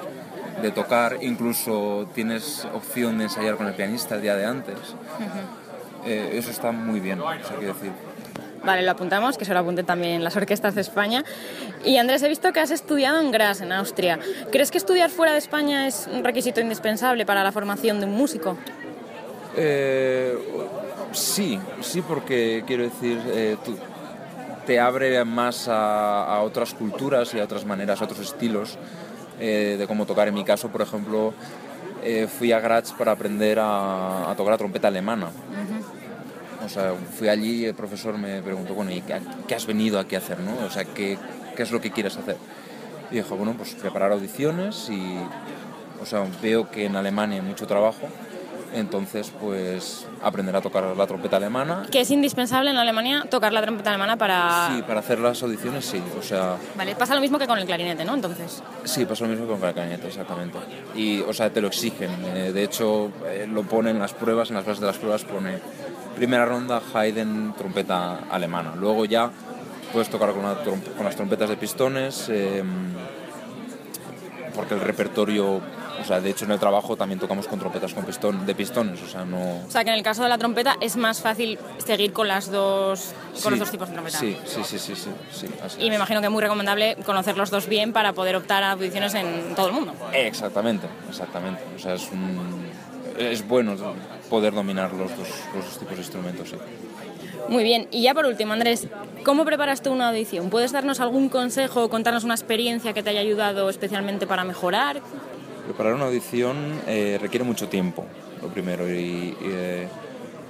de 0.61 0.71
tocar, 0.73 1.17
incluso 1.23 2.07
tienes 2.15 2.67
opción 2.75 3.17
de 3.17 3.25
ensayar 3.25 3.57
con 3.57 3.67
el 3.67 3.73
pianista 3.73 4.17
el 4.17 4.21
día 4.21 4.37
de 4.37 4.45
antes. 4.45 4.77
Eh, 6.05 6.33
eso 6.35 6.51
está 6.51 6.71
muy 6.71 7.01
bien, 7.01 7.19
o 7.19 7.25
sea, 7.25 7.57
quiero 7.57 7.73
decir. 7.73 7.93
Vale, 8.65 8.83
lo 8.83 8.91
apuntamos, 8.93 9.37
que 9.37 9.45
se 9.45 9.53
lo 9.53 9.61
apunten 9.61 9.85
también 9.85 10.25
las 10.25 10.37
orquestas 10.37 10.75
de 10.75 10.81
España. 10.81 11.23
Y 11.85 11.99
Andrés, 11.99 12.23
he 12.23 12.29
visto 12.29 12.53
que 12.53 12.61
has 12.61 12.71
estudiado 12.71 13.21
en 13.21 13.31
Graz, 13.31 13.61
en 13.61 13.73
Austria. 13.73 14.19
¿Crees 14.51 14.71
que 14.71 14.79
estudiar 14.79 15.11
fuera 15.11 15.33
de 15.33 15.39
España 15.39 15.87
es 15.87 16.09
un 16.11 16.25
requisito 16.25 16.61
indispensable 16.61 17.27
para 17.27 17.45
la 17.45 17.53
formación 17.53 18.01
de 18.01 18.07
un 18.07 18.13
músico? 18.13 18.57
Eh, 19.57 20.37
sí, 21.13 21.61
sí, 21.83 22.01
porque 22.03 22.65
quiero 22.67 22.85
decir, 22.85 23.21
eh, 23.27 23.57
tú- 23.65 23.77
te 24.67 24.81
abre 24.81 25.23
más 25.27 25.69
a, 25.69 26.25
a 26.25 26.41
otras 26.41 26.73
culturas 26.73 27.35
y 27.35 27.41
a 27.41 27.45
otras 27.45 27.67
maneras, 27.67 28.01
a 28.01 28.05
otros 28.05 28.21
estilos 28.21 28.79
eh, 29.39 29.77
de 29.79 29.87
cómo 29.87 30.07
tocar. 30.07 30.27
En 30.29 30.35
mi 30.35 30.43
caso, 30.43 30.69
por 30.71 30.81
ejemplo, 30.81 31.35
eh, 32.03 32.27
fui 32.29 32.51
a 32.51 32.61
Graz 32.61 32.93
para 32.93 33.13
aprender 33.13 33.59
a, 33.61 34.31
a 34.31 34.35
tocar 34.35 34.53
la 34.53 34.59
trompeta 34.59 34.89
alemana. 34.89 35.29
O 36.65 36.69
sea, 36.69 36.95
fui 37.19 37.29
allí 37.29 37.63
y 37.63 37.65
el 37.67 37.75
profesor 37.75 38.17
me 38.17 38.43
preguntó, 38.43 38.75
bueno, 38.75 38.91
¿y 38.91 39.03
qué, 39.03 39.55
has 39.55 39.67
venido 39.67 39.99
aquí 39.99 40.15
a 40.15 40.19
hacer, 40.19 40.41
no? 40.41 40.57
O 40.65 40.71
sea, 40.71 40.85
¿qué, 40.85 41.19
¿qué 41.57 41.63
es 41.63 41.71
lo 41.71 41.81
que 41.81 41.91
quieres 41.91 42.17
hacer? 42.17 42.37
Y 43.11 43.17
dijo, 43.17 43.37
bueno, 43.37 43.55
pues 43.57 43.75
preparar 43.75 44.13
audiciones 44.13 44.89
y, 44.91 45.17
o 46.01 46.07
sea, 46.07 46.25
veo 46.43 46.71
que 46.71 46.87
en 46.87 46.97
Alemania 46.97 47.41
hay 47.41 47.47
mucho 47.47 47.67
trabajo, 47.67 48.09
entonces, 48.75 49.33
pues, 49.41 50.05
aprender 50.21 50.57
a 50.57 50.61
tocar 50.61 50.97
la 50.97 51.07
trompeta 51.07 51.37
alemana. 51.37 51.87
Que 51.93 52.01
es 52.01 52.11
indispensable 52.11 52.71
en 52.71 52.77
Alemania 52.77 53.25
tocar 53.31 53.53
la 53.53 53.63
trompeta 53.63 53.91
alemana 53.91 54.17
para... 54.17 54.69
Sí, 54.75 54.83
para 54.83 54.99
hacer 54.99 55.21
las 55.21 55.41
audiciones, 55.45 55.85
sí. 55.85 56.03
O 56.19 56.23
sea, 56.23 56.57
Vale, 56.77 56.97
pasa 56.97 57.15
lo 57.15 57.21
mismo 57.21 57.39
que 57.39 57.47
con 57.47 57.57
el 57.57 57.67
clarinete, 57.67 58.05
¿no? 58.05 58.15
Entonces, 58.15 58.65
sí, 58.83 59.05
pasa 59.05 59.25
lo 59.25 59.31
mismo 59.31 59.47
con 59.47 59.63
el 59.63 59.73
clarinete, 59.75 60.09
exactamente. 60.09 60.59
Y, 60.97 61.21
o 61.21 61.33
sea, 61.33 61.51
te 61.51 61.61
lo 61.61 61.69
exigen. 61.69 62.11
Eh, 62.35 62.51
de 62.53 62.65
hecho, 62.65 63.13
eh, 63.27 63.47
lo 63.49 63.63
ponen 63.63 63.95
en 63.95 64.03
las 64.03 64.13
pruebas, 64.13 64.51
en 64.51 64.57
las 64.57 64.67
bases 64.67 64.81
de 64.81 64.87
las 64.89 64.99
pruebas 64.99 65.23
pone 65.25 65.61
primera 66.15 66.45
ronda 66.45 66.81
Haydn 66.93 67.55
trompeta 67.57 68.21
alemana. 68.31 68.75
Luego 68.77 69.05
ya 69.05 69.31
puedes 69.93 70.09
tocar 70.09 70.31
con, 70.33 70.41
una 70.41 70.55
con 70.55 71.05
las 71.05 71.15
trompetas 71.17 71.49
de 71.49 71.57
pistones, 71.57 72.29
eh, 72.29 72.63
porque 74.55 74.75
el 74.75 74.81
repertorio, 74.81 75.57
o 75.57 76.05
sea, 76.05 76.21
de 76.21 76.31
hecho 76.31 76.45
en 76.45 76.53
el 76.53 76.59
trabajo 76.59 76.97
también 76.97 77.21
tocamos 77.21 77.47
con 77.47 77.59
trompetas 77.59 77.95
con 77.95 78.05
pistón, 78.05 78.45
de 78.47 78.55
pistones, 78.55 79.01
o 79.03 79.09
sea, 79.09 79.25
no... 79.25 79.65
o 79.67 79.71
sea 79.71 79.85
que 79.85 79.91
en 79.91 79.97
el 79.97 80.03
caso 80.03 80.23
de 80.23 80.29
la 80.29 80.39
trompeta 80.39 80.77
es 80.81 80.97
más 80.97 81.21
fácil 81.21 81.59
seguir 81.85 82.13
con 82.13 82.29
las 82.29 82.51
dos 82.51 83.15
con 83.35 83.43
Sí, 83.43 83.51
los 83.51 83.59
dos 83.61 83.71
tipos 83.71 83.89
de 83.89 83.95
trompeta. 83.95 84.19
Sí, 84.19 84.37
sí, 84.45 84.61
sí, 84.65 84.79
sí, 84.79 84.97
sí, 84.97 85.11
sí, 85.33 85.47
así 85.65 85.83
Y 85.83 85.91
me 85.91 85.97
imagino 85.97 86.21
que 86.21 86.27
es 86.27 86.33
muy 86.33 86.43
recomendable 86.43 86.97
conocer 87.05 87.37
los 87.37 87.51
dos 87.51 87.69
bien 87.69 87.93
para 87.93 88.13
poder 88.13 88.37
optar 88.37 88.63
a 88.63 88.73
audiciones 88.73 89.15
en 89.15 89.55
todo 89.55 89.69
el 89.69 89.73
mundo. 89.75 89.93
Exactamente, 90.13 90.87
exactamente. 91.09 91.63
O 91.77 91.79
sea, 91.79 91.95
es 91.95 92.11
un... 92.11 92.65
Es 93.19 93.47
bueno 93.47 93.77
poder 94.35 94.53
dominar 94.53 94.93
los 94.93 95.17
dos, 95.17 95.29
los 95.55 95.65
dos 95.65 95.79
tipos 95.79 95.95
de 95.95 96.03
instrumentos, 96.03 96.49
sí. 96.49 96.57
Muy 97.49 97.63
bien, 97.63 97.87
y 97.93 98.03
ya 98.03 98.15
por 98.15 98.27
último, 98.27 98.53
Andrés, 98.53 98.89
¿cómo 99.25 99.45
preparas 99.45 99.81
tú 99.81 99.93
una 99.93 100.09
audición? 100.09 100.51
¿Puedes 100.51 100.73
darnos 100.73 100.99
algún 100.99 101.29
consejo 101.29 101.85
o 101.85 101.89
contarnos 101.89 102.25
una 102.25 102.35
experiencia 102.35 102.93
que 102.93 103.05
te 103.05 103.11
haya 103.11 103.21
ayudado 103.21 103.71
especialmente 103.71 104.27
para 104.27 104.43
mejorar? 104.43 105.01
Preparar 105.67 105.95
una 105.95 106.07
audición 106.07 106.57
eh, 106.89 107.17
requiere 107.21 107.45
mucho 107.45 107.69
tiempo, 107.69 108.07
lo 108.43 108.49
primero, 108.49 108.91
y, 108.91 108.93
y, 108.93 109.37
eh, 109.45 109.89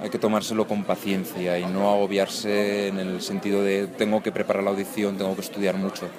hay 0.01 0.09
que 0.09 0.17
tomárselo 0.17 0.67
con 0.67 0.83
paciencia 0.83 1.59
y 1.59 1.65
no 1.65 1.91
agobiarse 1.91 2.87
en 2.87 2.97
el 2.97 3.21
sentido 3.21 3.61
de 3.61 3.85
tengo 3.85 4.23
que 4.23 4.31
preparar 4.31 4.63
la 4.63 4.71
audición, 4.71 5.15
tengo 5.15 5.35
que 5.35 5.41
estudiar 5.41 5.75
mucho. 5.75 6.09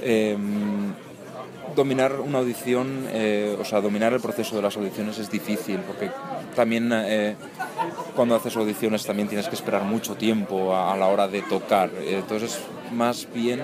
Em, 0.00 0.94
dominar 1.74 2.20
una 2.20 2.38
audición, 2.38 3.06
eh, 3.10 3.56
o 3.58 3.64
sea, 3.64 3.80
dominar 3.80 4.12
el 4.12 4.20
proceso 4.20 4.56
de 4.56 4.62
las 4.62 4.76
audiciones 4.76 5.18
es 5.18 5.30
difícil, 5.30 5.78
porque 5.80 6.10
también 6.54 6.90
eh, 6.92 7.36
cuando 8.14 8.34
haces 8.34 8.56
audiciones 8.56 9.04
también 9.04 9.28
tienes 9.28 9.48
que 9.48 9.54
esperar 9.54 9.82
mucho 9.82 10.14
tiempo 10.16 10.74
a, 10.74 10.96
la 10.96 11.06
hora 11.06 11.28
de 11.28 11.42
tocar. 11.42 11.90
Entonces, 12.04 12.58
más 12.92 13.28
bien 13.32 13.60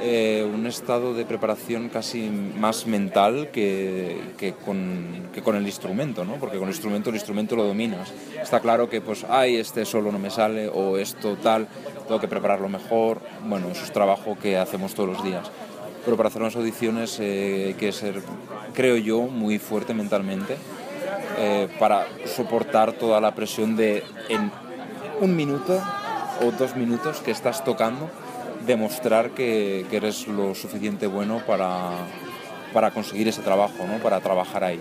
eh, 0.00 0.46
un 0.52 0.66
estado 0.66 1.14
de 1.14 1.24
preparación 1.24 1.88
casi 1.88 2.28
más 2.28 2.86
mental 2.86 3.48
que, 3.52 4.20
que, 4.36 4.52
con, 4.52 5.30
que, 5.32 5.42
con, 5.42 5.56
el 5.56 5.64
instrumento, 5.66 6.24
¿no? 6.24 6.34
porque 6.34 6.58
con 6.58 6.68
el 6.68 6.74
instrumento 6.74 7.10
el 7.10 7.16
instrumento 7.16 7.56
lo 7.56 7.64
dominas. 7.64 8.12
Está 8.40 8.60
claro 8.60 8.88
que, 8.90 9.00
pues, 9.00 9.24
ay, 9.28 9.56
este 9.56 9.84
solo 9.84 10.12
no 10.12 10.18
me 10.18 10.30
sale 10.30 10.68
o 10.68 10.98
esto 10.98 11.36
tal, 11.36 11.68
tengo 12.06 12.20
que 12.20 12.28
prepararlo 12.28 12.68
mejor. 12.68 13.20
Bueno, 13.44 13.68
eso 13.68 13.84
es 13.84 13.92
trabajo 13.92 14.36
que 14.40 14.58
hacemos 14.58 14.94
todos 14.94 15.08
los 15.10 15.24
días. 15.24 15.50
Pero 16.04 16.16
para 16.16 16.28
hacer 16.28 16.42
unas 16.42 16.56
audiciones 16.56 17.18
eh, 17.20 17.64
hay 17.68 17.74
que 17.74 17.92
ser, 17.92 18.20
creo 18.74 18.96
yo, 18.96 19.22
muy 19.22 19.58
fuerte 19.58 19.94
mentalmente 19.94 20.56
eh, 21.38 21.68
para 21.78 22.06
soportar 22.26 22.92
toda 22.92 23.20
la 23.20 23.34
presión 23.34 23.74
de 23.76 24.04
en 24.28 24.50
un 25.20 25.34
minuto 25.34 25.80
o 26.42 26.50
dos 26.52 26.76
minutos 26.76 27.20
que 27.20 27.30
estás 27.30 27.64
tocando 27.64 28.10
demostrar 28.66 29.30
que, 29.30 29.86
eres 29.90 30.26
lo 30.26 30.54
suficiente 30.54 31.06
bueno 31.06 31.42
para, 31.46 31.90
para 32.72 32.90
conseguir 32.90 33.28
ese 33.28 33.42
trabajo, 33.42 33.86
¿no? 33.86 33.98
para 33.98 34.20
trabajar 34.20 34.64
ahí. 34.64 34.80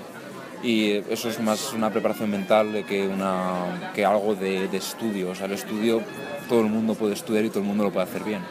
Y 0.61 0.91
eso 1.09 1.29
es 1.29 1.39
más 1.41 1.73
una 1.73 1.89
preparación 1.89 2.31
mental 2.31 2.85
que, 2.87 3.07
una, 3.07 3.91
que 3.93 4.05
algo 4.05 4.33
de, 4.33 4.69
de 4.69 4.77
estudio. 4.77 5.31
O 5.31 5.35
sea, 5.35 5.47
el 5.47 5.53
estudio 5.53 6.01
todo 6.47 6.61
el 6.61 6.67
mundo 6.67 6.95
puede 6.95 7.13
estudiar 7.13 7.43
y 7.43 7.49
todo 7.49 7.59
el 7.59 7.65
mundo 7.65 7.83
lo 7.83 7.91
puede 7.91 8.05
hacer 8.05 8.23
bien 8.23 8.41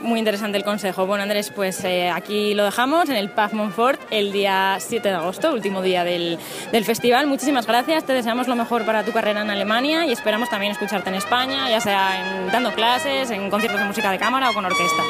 muy 0.00 0.18
interesante 0.18 0.58
el 0.58 0.64
consejo. 0.64 1.06
Bueno, 1.06 1.22
Andrés, 1.22 1.52
pues 1.54 1.84
eh, 1.84 2.10
aquí 2.10 2.54
lo 2.54 2.64
dejamos 2.64 3.08
en 3.08 3.16
el 3.16 3.30
Paz 3.30 3.52
Montfort 3.52 4.00
el 4.10 4.32
día 4.32 4.76
7 4.80 5.08
de 5.08 5.14
agosto, 5.14 5.52
último 5.52 5.82
día 5.82 6.04
del, 6.04 6.38
del, 6.72 6.84
festival. 6.84 7.26
Muchísimas 7.26 7.66
gracias, 7.66 8.04
te 8.04 8.12
deseamos 8.12 8.48
lo 8.48 8.56
mejor 8.56 8.84
para 8.84 9.04
tu 9.04 9.12
carrera 9.12 9.42
en 9.42 9.50
Alemania 9.50 10.06
y 10.06 10.12
esperamos 10.12 10.48
también 10.48 10.72
escucharte 10.72 11.10
en 11.10 11.16
España, 11.16 11.68
ya 11.70 11.80
sea 11.80 12.48
dando 12.52 12.72
clases, 12.72 13.30
en 13.30 13.50
conciertos 13.50 13.80
de 13.80 13.86
música 13.86 14.10
de 14.10 14.18
cámara 14.18 14.50
o 14.50 14.54
con 14.54 14.64
orquesta. 14.64 15.02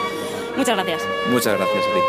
Muchas 0.56 0.76
gracias. 0.76 1.02
Muchas 1.30 1.56
gracias 1.56 1.84
a 1.84 1.94
ti. 1.94 2.00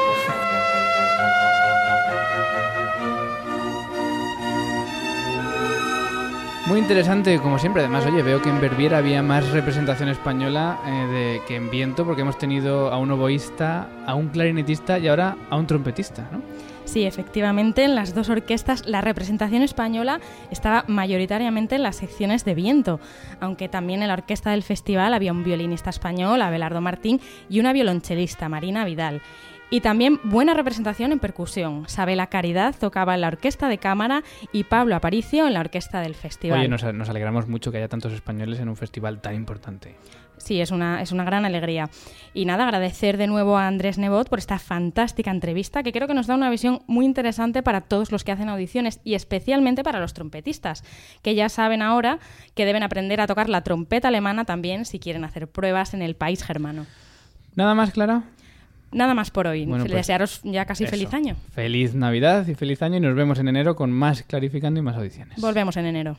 Muy 6.72 6.80
interesante, 6.80 7.38
como 7.40 7.60
siempre. 7.60 7.82
Además, 7.82 8.06
oye, 8.06 8.24
veo 8.24 8.42
que 8.42 8.48
en 8.48 8.62
Verbier 8.62 8.96
había 8.96 9.22
más 9.22 9.52
representación 9.52 10.08
española 10.08 10.80
eh, 10.86 10.90
de, 11.12 11.42
que 11.46 11.58
en 11.58 11.70
Viento, 11.70 12.06
porque 12.06 12.22
hemos 12.22 12.38
tenido 12.38 12.94
a 12.94 12.98
un 12.98 13.12
oboísta, 13.12 13.90
a 14.06 14.16
un 14.16 14.30
clarinetista 14.30 14.98
y 14.98 15.10
ahora 15.10 15.36
a 15.50 15.58
un 15.58 15.68
trompetista, 15.68 16.30
¿no? 16.32 16.42
Sí, 16.86 17.04
efectivamente, 17.04 17.84
en 17.84 17.94
las 17.94 18.16
dos 18.16 18.30
orquestas 18.30 18.86
la 18.86 19.02
representación 19.02 19.64
española 19.64 20.22
estaba 20.50 20.86
mayoritariamente 20.88 21.76
en 21.76 21.84
las 21.84 21.98
secciones 21.98 22.46
de 22.46 22.56
viento, 22.56 23.02
aunque 23.42 23.68
también 23.68 24.02
en 24.02 24.08
la 24.08 24.14
orquesta 24.14 24.52
del 24.52 24.64
festival 24.64 25.14
había 25.14 25.34
un 25.34 25.44
violinista 25.44 25.90
español, 25.90 26.42
Abelardo 26.42 26.80
Martín, 26.80 27.20
y 27.50 27.60
una 27.60 27.74
violonchelista, 27.74 28.48
Marina 28.48 28.86
Vidal. 28.86 29.22
Y 29.72 29.80
también 29.80 30.20
buena 30.26 30.54
representación 30.54 31.14
en 31.14 31.20
percusión. 31.20 31.88
Sabela 31.88 32.28
Caridad 32.28 32.76
tocaba 32.78 33.16
en 33.16 33.22
la 33.22 33.30
orquesta 33.30 33.70
de 33.70 33.78
cámara 33.78 34.22
y 34.52 34.66
Pablo 34.66 34.96
Aparicio 34.96 35.48
en 35.48 35.54
la 35.54 35.62
orquesta 35.62 36.02
del 36.02 36.14
festival. 36.14 36.60
Oye, 36.60 36.68
nos, 36.68 36.84
nos 36.94 37.10
alegramos 37.10 37.48
mucho 37.48 37.72
que 37.72 37.78
haya 37.78 37.88
tantos 37.88 38.12
españoles 38.12 38.60
en 38.60 38.68
un 38.68 38.76
festival 38.76 39.22
tan 39.22 39.34
importante. 39.34 39.96
Sí, 40.44 40.60
es 40.60 40.72
una, 40.72 41.02
es 41.02 41.12
una 41.12 41.24
gran 41.24 41.46
alegría. 41.46 41.90
Y 42.34 42.46
nada, 42.46 42.64
agradecer 42.64 43.18
de 43.18 43.28
nuevo 43.28 43.58
a 43.58 43.68
Andrés 43.68 43.98
Nebot 43.98 44.28
por 44.28 44.40
esta 44.40 44.60
fantástica 44.60 45.32
entrevista 45.32 45.84
que 45.84 45.92
creo 45.92 46.08
que 46.08 46.14
nos 46.14 46.28
da 46.28 46.36
una 46.36 46.50
visión 46.50 46.82
muy 46.88 47.06
interesante 47.06 47.64
para 47.64 47.82
todos 47.82 48.12
los 48.12 48.24
que 48.24 48.32
hacen 48.32 48.50
audiciones 48.50 49.00
y 49.04 49.14
especialmente 49.14 49.84
para 49.84 50.00
los 50.00 50.14
trompetistas, 50.14 50.84
que 51.22 51.36
ya 51.36 51.48
saben 51.48 51.82
ahora 51.82 52.20
que 52.56 52.66
deben 52.66 52.84
aprender 52.84 53.22
a 53.22 53.28
tocar 53.28 53.50
la 53.50 53.62
trompeta 53.62 54.08
alemana 54.10 54.44
también 54.44 54.86
si 54.86 55.00
quieren 55.00 55.24
hacer 55.24 55.48
pruebas 55.48 55.94
en 55.94 56.02
el 56.02 56.16
país 56.16 56.44
germano. 56.44 56.88
¿Nada 57.56 57.76
más, 57.76 57.92
Clara? 57.92 58.24
Nada 58.92 59.14
más 59.14 59.32
por 59.32 59.48
hoy. 59.48 59.66
Bueno, 59.66 59.86
pues 59.86 59.96
Desearos 59.96 60.42
ya 60.44 60.66
casi 60.66 60.84
eso. 60.84 60.92
feliz 60.92 61.14
año. 61.14 61.36
Feliz 61.54 61.96
Navidad 61.96 62.46
y 62.48 62.56
feliz 62.56 62.82
año 62.82 62.98
y 62.98 63.00
nos 63.00 63.16
vemos 63.16 63.40
en 63.40 63.48
enero 63.48 63.76
con 63.76 63.92
más 63.92 64.24
clarificando 64.24 64.80
y 64.80 64.84
más 64.84 64.96
audiciones. 64.98 65.40
Volvemos 65.40 65.78
en 65.78 65.86
enero. 65.86 66.18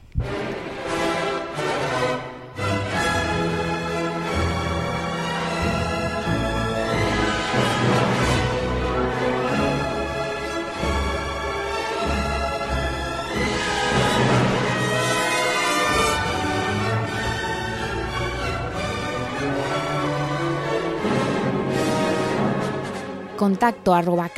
Contacto 23.42 23.92
arroba. 23.92 24.30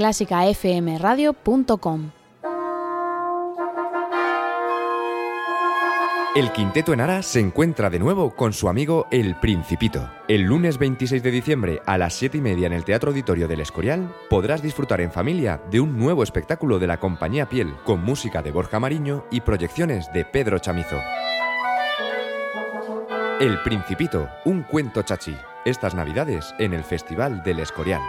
El 6.35 6.53
Quinteto 6.53 6.95
Enara 6.95 7.23
se 7.23 7.39
encuentra 7.39 7.91
de 7.91 7.99
nuevo 7.99 8.35
con 8.35 8.55
su 8.55 8.67
amigo 8.71 9.07
El 9.11 9.37
Principito. 9.37 10.11
El 10.27 10.45
lunes 10.45 10.79
26 10.79 11.23
de 11.23 11.31
diciembre 11.31 11.83
a 11.85 11.99
las 11.99 12.15
7 12.15 12.39
y 12.39 12.41
media 12.41 12.67
en 12.67 12.73
el 12.73 12.87
Teatro 12.87 13.11
Auditorio 13.11 13.47
del 13.47 13.61
Escorial 13.61 14.11
podrás 14.31 14.63
disfrutar 14.63 15.03
en 15.03 15.13
familia 15.13 15.61
de 15.71 15.81
un 15.81 15.99
nuevo 15.99 16.23
espectáculo 16.23 16.79
de 16.79 16.87
la 16.87 16.99
compañía 16.99 17.47
Piel 17.47 17.75
con 17.85 18.03
música 18.03 18.41
de 18.41 18.53
Borja 18.53 18.81
Mariño 18.81 19.27
y 19.31 19.43
proyecciones 19.43 20.11
de 20.15 20.25
Pedro 20.25 20.59
Chamizo. 20.61 20.99
El 23.39 23.61
Principito, 23.65 24.31
un 24.47 24.63
cuento 24.63 25.03
chachi. 25.03 25.37
Estas 25.67 25.95
navidades 25.95 26.55
en 26.59 26.73
el 26.73 26.85
Festival 26.85 27.43
del 27.43 27.59
Escorial. 27.59 28.01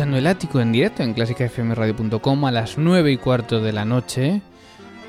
El 0.00 0.26
Ático 0.26 0.62
en 0.62 0.72
directo 0.72 1.02
en 1.02 1.12
clásicafmradio.com 1.12 2.46
a 2.46 2.50
las 2.50 2.78
9 2.78 3.12
y 3.12 3.18
cuarto 3.18 3.60
de 3.60 3.74
la 3.74 3.84
noche, 3.84 4.40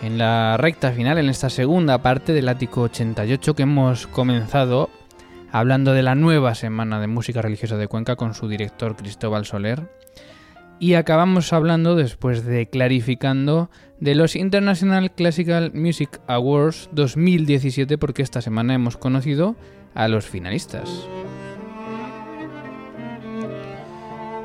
en 0.01 0.17
la 0.17 0.57
recta 0.57 0.91
final, 0.91 1.17
en 1.17 1.29
esta 1.29 1.49
segunda 1.49 2.01
parte 2.01 2.33
del 2.33 2.49
Ático 2.49 2.81
88 2.81 3.55
que 3.55 3.63
hemos 3.63 4.05
comenzado 4.07 4.89
hablando 5.49 5.93
de 5.93 6.03
la 6.03 6.15
nueva 6.15 6.55
semana 6.55 6.99
de 6.99 7.07
música 7.07 7.41
religiosa 7.41 7.77
de 7.77 7.87
Cuenca 7.87 8.17
con 8.17 8.33
su 8.33 8.49
director 8.49 8.97
Cristóbal 8.97 9.45
Soler. 9.45 9.89
Y 10.77 10.95
acabamos 10.95 11.53
hablando, 11.53 11.95
después 11.95 12.43
de 12.43 12.67
clarificando, 12.67 13.69
de 14.01 14.13
los 14.13 14.35
International 14.35 15.09
Classical 15.13 15.71
Music 15.73 16.19
Awards 16.27 16.89
2017 16.91 17.97
porque 17.97 18.23
esta 18.23 18.41
semana 18.41 18.73
hemos 18.73 18.97
conocido 18.97 19.55
a 19.95 20.09
los 20.09 20.25
finalistas. 20.25 21.07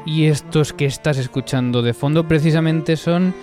Y 0.07 0.27
estos 0.27 0.73
que 0.73 0.87
estás 0.87 1.19
escuchando 1.19 1.83
de 1.83 1.93
fondo 1.93 2.29
precisamente 2.29 2.97
son 2.97 3.35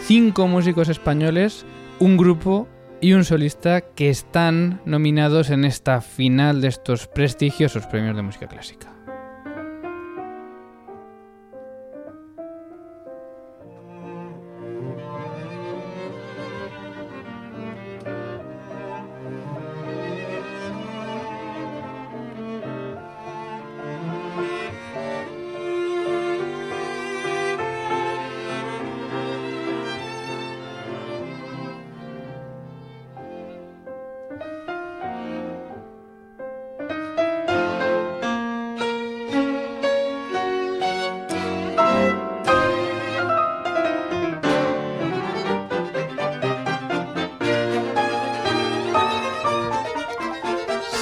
cinco 0.00 0.46
músicos 0.46 0.88
españoles, 0.88 1.66
un 1.98 2.16
grupo 2.16 2.68
y 3.00 3.12
un 3.12 3.24
solista 3.24 3.80
que 3.80 4.08
están 4.08 4.80
nominados 4.86 5.50
en 5.50 5.64
esta 5.64 6.00
final 6.00 6.60
de 6.60 6.68
estos 6.68 7.08
prestigiosos 7.08 7.86
premios 7.86 8.16
de 8.16 8.22
música 8.22 8.46
clásica. 8.46 8.93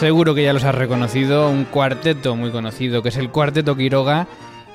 Seguro 0.02 0.34
que 0.34 0.42
ya 0.42 0.52
los 0.52 0.64
has 0.64 0.74
reconocido, 0.74 1.48
un 1.48 1.64
cuarteto 1.64 2.34
muy 2.34 2.50
conocido 2.50 3.04
que 3.04 3.10
es 3.10 3.16
el 3.18 3.30
Cuarteto 3.30 3.76
Quiroga 3.76 4.26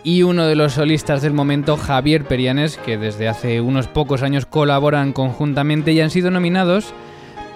y 0.01 0.23
uno 0.23 0.45
de 0.45 0.55
los 0.55 0.75
solistas 0.75 1.21
del 1.21 1.33
momento, 1.33 1.75
Javier 1.75 2.23
Perianes, 2.23 2.77
que 2.77 2.97
desde 2.97 3.27
hace 3.27 3.59
unos 3.59 3.89
pocos 3.89 4.23
años 4.23 4.45
colaboran 4.45 5.11
conjuntamente 5.11 5.91
y 5.91 5.99
han 5.99 6.11
sido 6.11 6.31
nominados 6.31 6.93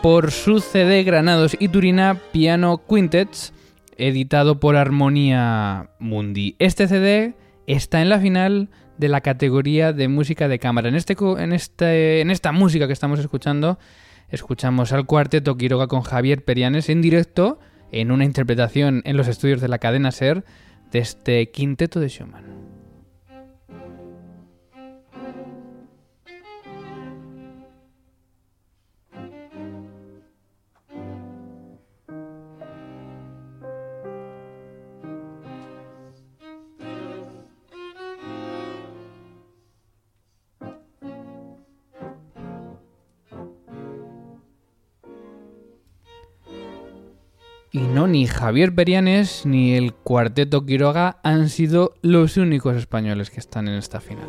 por 0.02 0.32
su 0.32 0.60
CD 0.60 1.04
Granados 1.04 1.56
y 1.58 1.70
Turina 1.70 2.18
Piano 2.34 2.82
Quintets, 2.90 3.54
editado 3.96 4.60
por 4.60 4.76
Armonía 4.76 5.92
Mundi. 5.98 6.58
Este 6.60 6.90
CD 6.90 7.36
está 7.68 8.02
en 8.02 8.10
la 8.10 8.20
final 8.20 8.68
de 8.98 9.08
la 9.08 9.22
categoría 9.22 9.94
de 9.94 10.10
música 10.10 10.50
de 10.50 10.60
cámara. 10.60 10.90
En, 10.90 10.96
este, 10.96 11.16
en, 11.38 11.54
este, 11.54 12.20
en 12.20 12.32
esta 12.32 12.52
música 12.52 12.88
que 12.88 12.94
estamos 12.94 13.22
escuchando, 13.22 13.80
escuchamos 14.32 14.92
al 14.92 15.06
cuarteto 15.06 15.58
Quiroga 15.58 15.88
con 15.88 16.02
Javier 16.02 16.44
Perianes 16.44 16.90
en 16.90 17.02
directo, 17.02 17.60
en 17.92 18.12
una 18.12 18.26
interpretación 18.26 19.02
en 19.06 19.18
los 19.18 19.28
estudios 19.28 19.62
de 19.62 19.68
la 19.68 19.80
cadena 19.80 20.12
Ser, 20.12 20.44
de 20.92 21.00
este 21.00 21.52
quinteto 21.52 22.00
de 22.00 22.10
Schumann. 22.10 22.61
Ni 48.22 48.28
Javier 48.28 48.76
Perianes 48.76 49.48
ni 49.48 49.74
el 49.74 49.96
cuarteto 49.96 50.64
Quiroga 50.64 51.18
han 51.24 51.50
sido 51.50 51.96
los 52.04 52.38
únicos 52.38 52.76
españoles 52.76 53.32
que 53.32 53.40
están 53.40 53.68
en 53.68 53.74
esta 53.74 54.00
final. 54.00 54.28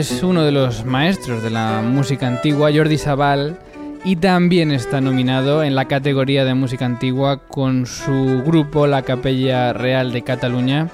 Es 0.00 0.22
uno 0.22 0.44
de 0.44 0.50
los 0.50 0.86
maestros 0.86 1.42
de 1.42 1.50
la 1.50 1.82
música 1.82 2.26
antigua, 2.26 2.70
Jordi 2.74 2.96
Sabal, 2.96 3.58
y 4.02 4.16
también 4.16 4.72
está 4.72 5.02
nominado 5.02 5.62
en 5.62 5.74
la 5.74 5.88
categoría 5.88 6.46
de 6.46 6.54
música 6.54 6.86
antigua 6.86 7.46
con 7.46 7.84
su 7.84 8.42
grupo 8.46 8.86
La 8.86 9.02
Capella 9.02 9.74
Real 9.74 10.14
de 10.14 10.22
Cataluña 10.22 10.88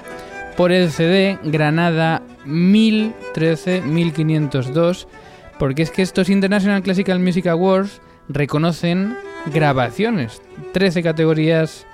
por 0.57 0.73
el 0.73 0.91
CD 0.91 1.39
Granada 1.41 2.21
1013-1502, 2.45 5.07
porque 5.57 5.83
es 5.83 5.91
que 5.91 6.01
estos 6.01 6.27
International 6.27 6.83
Classical 6.83 7.21
Music 7.21 7.47
Awards 7.47 8.01
reconocen 8.27 9.15
grabaciones, 9.53 10.41
13 10.73 11.01
categorías 11.01 11.87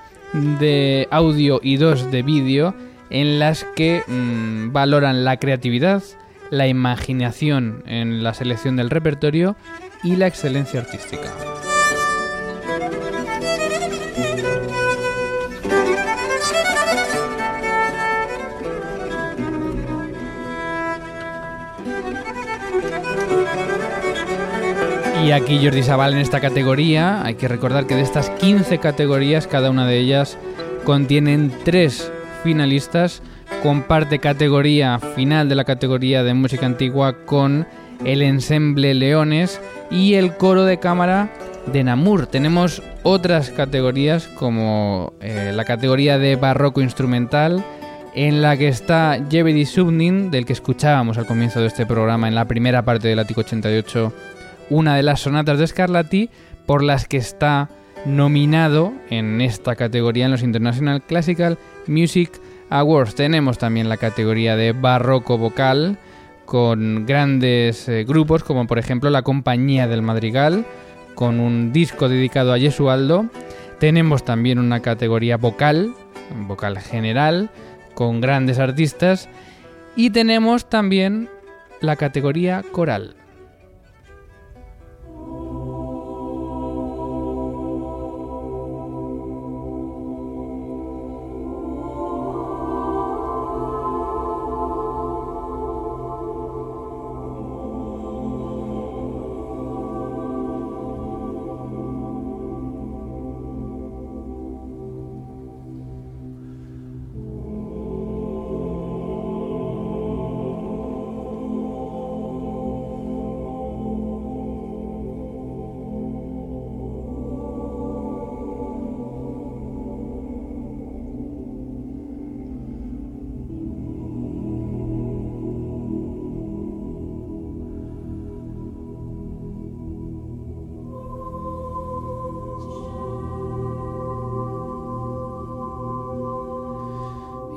de 0.60 1.08
audio 1.12 1.60
y 1.62 1.78
2 1.78 2.10
de 2.10 2.24
vídeo 2.24 2.74
en 3.12 3.38
las 3.38 3.68
que 3.76 4.02
mm, 4.08 4.74
valoran 4.74 5.24
la 5.24 5.38
creatividad, 5.38 6.02
la 6.54 6.68
imaginación 6.68 7.82
en 7.88 8.22
la 8.22 8.36
selección 8.36 8.76
del 8.76 8.92
repertorio 8.92 9.56
y 10.04 10.18
la 10.18 10.28
excelencia 10.28 10.82
artística. 10.82 11.34
Y 25.26 25.32
aquí 25.32 25.60
Jordi 25.64 25.82
Sabal 25.82 26.14
en 26.14 26.20
esta 26.20 26.40
categoría, 26.40 27.26
hay 27.26 27.34
que 27.34 27.48
recordar 27.48 27.88
que 27.88 27.96
de 27.96 28.02
estas 28.02 28.30
15 28.30 28.78
categorías, 28.78 29.48
cada 29.48 29.72
una 29.72 29.88
de 29.88 29.98
ellas 29.98 30.38
contienen 30.84 31.52
tres 31.64 32.12
finalistas 32.44 33.24
comparte 33.64 34.20
categoría 34.20 35.00
final 35.00 35.48
de 35.48 35.56
la 35.56 35.64
categoría 35.64 36.22
de 36.22 36.34
música 36.34 36.66
antigua 36.66 37.16
con 37.26 37.66
el 38.04 38.22
ensemble 38.22 38.94
Leones 38.94 39.62
y 39.90 40.16
el 40.16 40.36
coro 40.36 40.66
de 40.66 40.80
cámara 40.80 41.32
de 41.72 41.82
Namur. 41.86 42.28
Tenemos 42.28 42.84
otras 43.04 43.52
categorías 43.52 44.28
como 44.28 45.14
eh, 45.22 45.54
la 45.56 45.64
categoría 45.64 46.18
de 46.18 46.36
barroco 46.36 46.82
instrumental 46.82 47.64
en 48.14 48.42
la 48.42 48.58
que 48.58 48.68
está 48.68 49.18
Jebedi 49.30 49.66
Subnin, 49.66 50.30
del 50.30 50.46
que 50.46 50.52
escuchábamos 50.52 51.18
al 51.18 51.26
comienzo 51.26 51.62
de 51.62 51.68
este 51.68 51.86
programa 51.86 52.28
en 52.28 52.36
la 52.36 52.50
primera 52.50 52.84
parte 52.84 53.08
del 53.08 53.20
Ático 53.20 53.42
88, 53.42 54.12
una 54.72 54.98
de 54.98 55.04
las 55.04 55.22
sonatas 55.22 55.58
de 55.58 55.68
Scarlatti 55.68 56.30
por 56.66 56.84
las 56.84 57.08
que 57.08 57.16
está 57.16 57.70
nominado 58.06 58.92
en 59.10 59.40
esta 59.40 59.78
categoría 59.78 60.26
en 60.26 60.32
los 60.32 60.44
International 60.44 61.02
Classical 61.02 61.58
Music 61.88 62.43
Awards. 62.74 63.14
Tenemos 63.14 63.60
también 63.60 63.88
la 63.88 63.98
categoría 63.98 64.56
de 64.56 64.72
barroco 64.72 65.38
vocal 65.38 66.00
con 66.46 67.06
grandes 67.06 67.88
eh, 67.88 68.04
grupos 68.04 68.44
como 68.44 68.68
por 68.68 68.80
ejemplo 68.80 69.10
la 69.10 69.22
Compañía 69.22 69.88
del 69.88 70.02
Madrigal 70.02 70.66
con 71.14 71.40
un 71.40 71.72
disco 71.72 72.10
dedicado 72.10 72.52
a 72.52 72.60
Jesualdo. 72.60 73.28
Tenemos 73.80 74.26
también 74.26 74.58
una 74.58 74.80
categoría 74.80 75.38
vocal, 75.38 75.94
vocal 76.48 76.80
general, 76.80 77.52
con 77.94 78.22
grandes 78.22 78.58
artistas. 78.58 79.30
Y 79.96 80.10
tenemos 80.10 80.68
también 80.68 81.30
la 81.80 81.96
categoría 81.96 82.64
coral. 82.72 83.16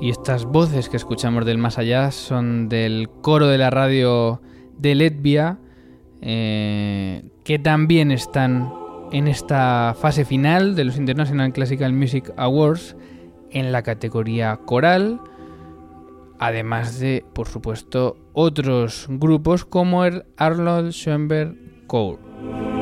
Y 0.07 0.11
estas 0.11 0.45
voces 0.45 0.89
que 0.89 0.97
escuchamos 0.97 1.45
del 1.45 1.59
más 1.59 1.79
allá 1.79 2.13
son 2.13 2.69
del 2.69 3.09
coro 3.23 3.49
de 3.49 3.59
la 3.59 3.71
radio 3.71 4.41
de 4.79 4.95
Letvia, 4.95 5.59
eh, 6.21 7.25
que 7.43 7.59
también 7.59 8.13
están 8.13 8.73
en 9.11 9.27
esta 9.27 9.97
fase 9.99 10.25
final 10.25 10.77
de 10.77 10.85
los 10.85 10.97
International 10.97 11.53
Classical 11.53 11.93
Music 11.93 12.33
Awards 12.37 12.97
en 13.51 13.73
la 13.73 13.83
categoría 13.83 14.57
coral, 14.59 15.21
además 16.39 17.01
de, 17.01 17.25
por 17.33 17.49
supuesto, 17.49 18.17
otros 18.33 19.09
grupos 19.09 19.65
como 19.65 20.05
el 20.05 20.25
Arnold 20.37 20.93
Schoenberg 20.93 21.57
Choir. 21.89 22.76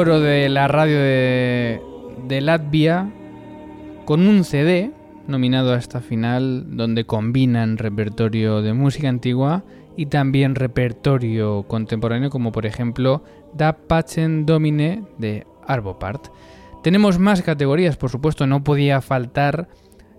Coro 0.00 0.18
de 0.18 0.48
la 0.48 0.66
radio 0.66 0.98
de, 0.98 2.40
Latvia 2.40 3.12
con 4.06 4.26
un 4.26 4.44
CD 4.44 4.92
nominado 5.26 5.74
a 5.74 5.76
esta 5.76 6.00
final 6.00 6.74
donde 6.74 7.04
combinan 7.04 7.76
repertorio 7.76 8.62
de 8.62 8.72
música 8.72 9.10
antigua 9.10 9.62
y 9.98 10.06
también 10.06 10.54
repertorio 10.54 11.64
contemporáneo 11.64 12.30
como 12.30 12.50
por 12.50 12.64
ejemplo 12.64 13.22
Da 13.52 13.74
Pacem 13.74 14.46
Domine 14.46 15.04
de 15.18 15.46
Arbopart. 15.66 16.28
Tenemos 16.82 17.18
más 17.18 17.42
categorías, 17.42 17.98
por 17.98 18.08
supuesto, 18.08 18.46
no 18.46 18.64
podía 18.64 19.02
faltar 19.02 19.68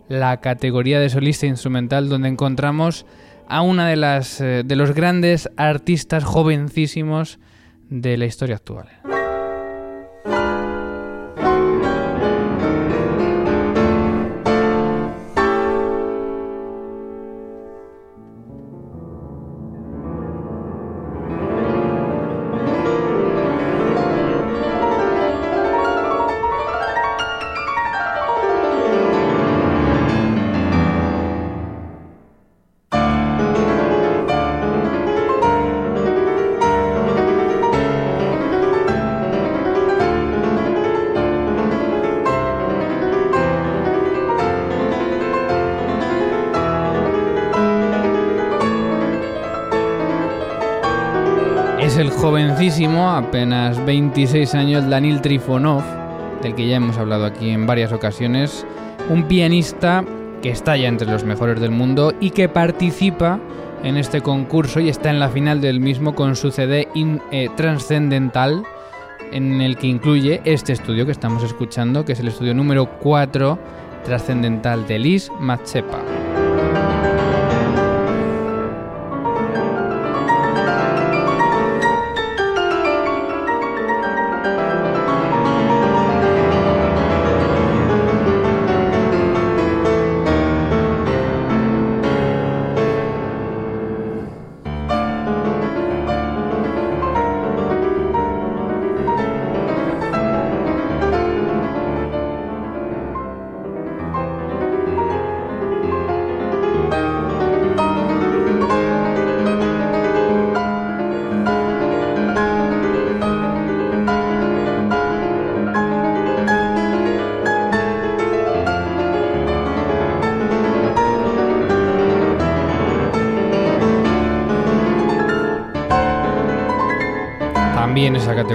la 0.08 0.42
categoría 0.42 1.00
de 1.00 1.10
solista 1.10 1.48
instrumental 1.48 2.08
donde 2.08 2.30
encontramos 2.30 3.08
a 3.48 3.64
una 3.64 3.88
de 3.88 3.96
las 3.96 4.42
eh, 4.42 4.62
de 4.64 4.76
los 4.76 4.94
grandes 4.94 5.50
artistas 5.58 6.24
jovencísimos 6.24 7.40
de 7.90 8.18
la 8.18 8.26
historia 8.26 8.58
actual. 8.58 9.11
Es 51.92 51.98
el 51.98 52.10
jovencísimo, 52.10 53.12
apenas 53.12 53.86
26 53.86 54.56
años, 54.56 54.90
Danil 54.90 55.20
Trifonov, 55.20 55.84
del 56.42 56.56
que 56.56 56.66
ya 56.66 56.78
hemos 56.78 56.98
hablado 56.98 57.26
aquí 57.26 57.50
en 57.50 57.68
varias 57.68 57.92
ocasiones, 57.92 58.66
un 59.10 59.24
pianista 59.28 60.06
que 60.42 60.52
está 60.52 60.78
ya 60.78 60.88
entre 60.88 61.12
los 61.12 61.26
mejores 61.26 61.60
del 61.60 61.72
mundo 61.72 62.14
y 62.22 62.30
que 62.30 62.48
participa 62.48 63.42
en 63.84 63.98
este 63.98 64.22
concurso 64.22 64.80
y 64.80 64.88
está 64.88 65.10
en 65.10 65.20
la 65.20 65.28
final 65.28 65.60
del 65.60 65.82
mismo 65.82 66.16
con 66.16 66.38
su 66.38 66.52
CD 66.52 66.88
eh, 66.96 67.50
Transcendental, 67.58 68.64
en 69.34 69.60
el 69.60 69.76
que 69.76 69.88
incluye 69.88 70.40
este 70.46 70.72
estudio 70.72 71.06
que 71.06 71.12
estamos 71.12 71.44
escuchando, 71.44 72.06
que 72.06 72.14
es 72.14 72.22
el 72.22 72.30
estudio 72.30 72.54
número 72.54 72.90
4 73.00 73.60
Trascendental 74.06 74.88
de 74.88 74.98
Liz 74.98 75.30
Matsepa. 75.42 76.21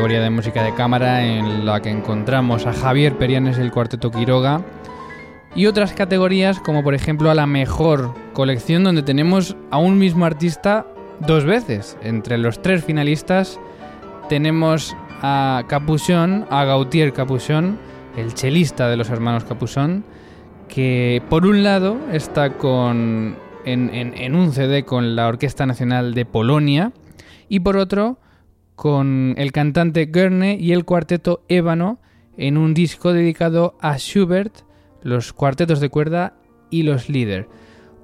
Categoría 0.06 0.22
de 0.22 0.30
música 0.30 0.62
de 0.62 0.72
cámara 0.72 1.26
en 1.26 1.66
la 1.66 1.82
que 1.82 1.90
encontramos 1.90 2.64
a 2.64 2.72
Javier 2.72 3.18
Perianes 3.18 3.56
del 3.56 3.72
Cuarteto 3.72 4.12
Quiroga 4.12 4.62
y 5.56 5.66
otras 5.66 5.94
categorías 5.94 6.60
como 6.60 6.84
por 6.84 6.94
ejemplo 6.94 7.28
a 7.28 7.34
la 7.34 7.48
mejor 7.48 8.14
colección 8.32 8.84
donde 8.84 9.02
tenemos 9.02 9.56
a 9.72 9.78
un 9.78 9.98
mismo 9.98 10.24
artista 10.24 10.86
dos 11.26 11.44
veces. 11.44 11.98
Entre 12.02 12.38
los 12.38 12.62
tres 12.62 12.84
finalistas 12.84 13.58
tenemos 14.28 14.96
a 15.22 15.64
Capuchón, 15.66 16.46
a 16.50 16.62
Gautier 16.62 17.12
Capuchón, 17.12 17.76
el 18.16 18.32
chelista 18.32 18.88
de 18.88 18.96
los 18.96 19.10
hermanos 19.10 19.42
Capuchón, 19.42 20.04
que 20.68 21.20
por 21.28 21.46
un 21.46 21.64
lado 21.64 21.96
está 22.12 22.50
con, 22.50 23.34
en, 23.64 24.34
un 24.36 24.52
CD 24.52 24.84
con 24.84 25.16
la 25.16 25.26
Orquesta 25.26 25.66
Nacional 25.66 26.14
de 26.14 26.24
Polonia 26.24 26.92
y 27.48 27.58
por 27.58 27.76
otro 27.76 28.18
con 28.76 29.34
el 29.38 29.52
cantante 29.52 30.06
Gurney 30.06 30.56
y 30.62 30.72
el 30.72 30.84
cuarteto 30.84 31.42
Ébano 31.48 31.98
en 32.36 32.58
un 32.58 32.74
disco 32.74 33.12
dedicado 33.12 33.76
a 33.80 33.96
Schubert, 33.98 34.60
los 35.02 35.32
cuartetos 35.32 35.80
de 35.80 35.88
cuerda 35.88 36.34
y 36.70 36.82
los 36.82 37.08
líder. 37.08 37.48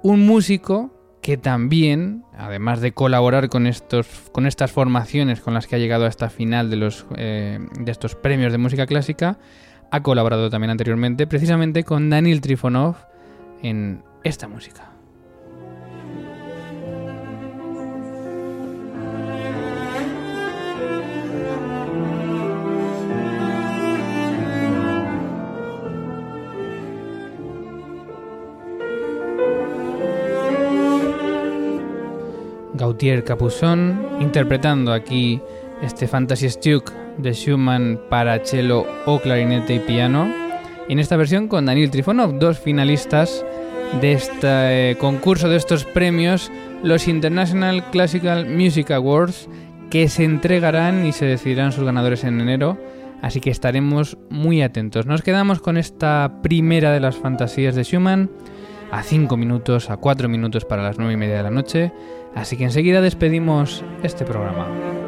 Un 0.03 0.27
músico 0.27 0.91
que 1.21 1.37
también, 1.37 2.25
además 2.37 2.81
de 2.81 2.93
colaborar 2.93 3.49
con, 3.49 3.67
estos, 3.67 4.09
con 4.33 4.47
estas 4.47 4.73
formaciones 4.73 5.41
con 5.41 5.55
las 5.55 5.67
que 5.67 5.77
ha 5.77 5.79
llegado 5.79 6.07
a 6.07 6.09
esta 6.09 6.31
final 6.31 6.71
de, 6.71 6.77
los, 6.77 7.07
eh, 7.17 7.61
de 7.79 7.93
estos 7.93 8.17
premios 8.17 8.51
de 8.51 8.59
música 8.59 8.87
clásica, 8.87 9.39
ha 9.91 10.03
colaborado 10.03 10.51
también 10.51 10.71
anteriormente 10.71 11.27
precisamente 11.27 11.85
con 11.85 12.11
Daniel 12.11 12.41
Trifonov 12.41 12.97
en 13.63 14.03
esta 14.25 14.49
música. 14.49 14.92
Gautier 33.03 33.25
Capuchón, 33.25 34.01
interpretando 34.21 34.93
aquí 34.93 35.41
este 35.83 36.07
Fantasy 36.07 36.49
Stuck 36.49 36.93
de 37.19 37.33
Schumann 37.33 38.01
para 38.09 38.39
cello 38.45 38.87
o 39.07 39.19
clarinete 39.19 39.75
y 39.75 39.81
piano. 39.81 40.33
En 40.89 41.01
esta 41.01 41.17
versión 41.17 41.49
con 41.49 41.67
Daniel 41.67 41.91
Trifonov, 41.91 42.39
dos 42.39 42.61
finalistas 42.61 43.45
de 44.01 44.13
este 44.13 44.97
concurso 45.01 45.49
de 45.49 45.57
estos 45.57 45.85
premios, 45.85 46.53
los 46.85 47.09
International 47.09 47.91
Classical 47.91 48.47
Music 48.47 48.93
Awards, 48.93 49.49
que 49.91 50.09
se 50.09 50.23
entregarán 50.23 51.05
y 51.05 51.11
se 51.11 51.27
decidirán 51.27 51.73
sus 51.73 51.83
ganadores 51.83 52.23
en 52.23 52.41
enero 52.41 52.79
así 53.21 53.41
que 53.41 53.51
estaremos 53.51 54.17
muy 54.31 54.63
atentos. 54.63 55.07
Nos 55.07 55.23
quedamos 55.23 55.61
con 55.61 55.77
esta 55.77 56.41
primera 56.41 56.93
de 56.93 57.01
las 57.01 57.17
fantasías 57.17 57.75
de 57.75 57.83
Schumann, 57.83 58.31
a 58.93 59.03
5 59.03 59.37
minutos, 59.39 59.91
a 59.91 59.97
4 59.97 60.29
minutos 60.29 60.67
para 60.67 60.83
las 60.83 60.99
9 60.99 61.15
y 61.15 61.17
media 61.17 61.39
de 61.39 61.43
la 61.43 61.51
noche, 61.51 61.93
así 62.35 62.57
que 62.57 62.65
enseguida 62.65 63.01
despedimos 63.01 63.85
este 64.03 64.25
programa. 64.25 65.02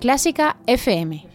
Clásica 0.00 0.56
FM. 0.66 1.26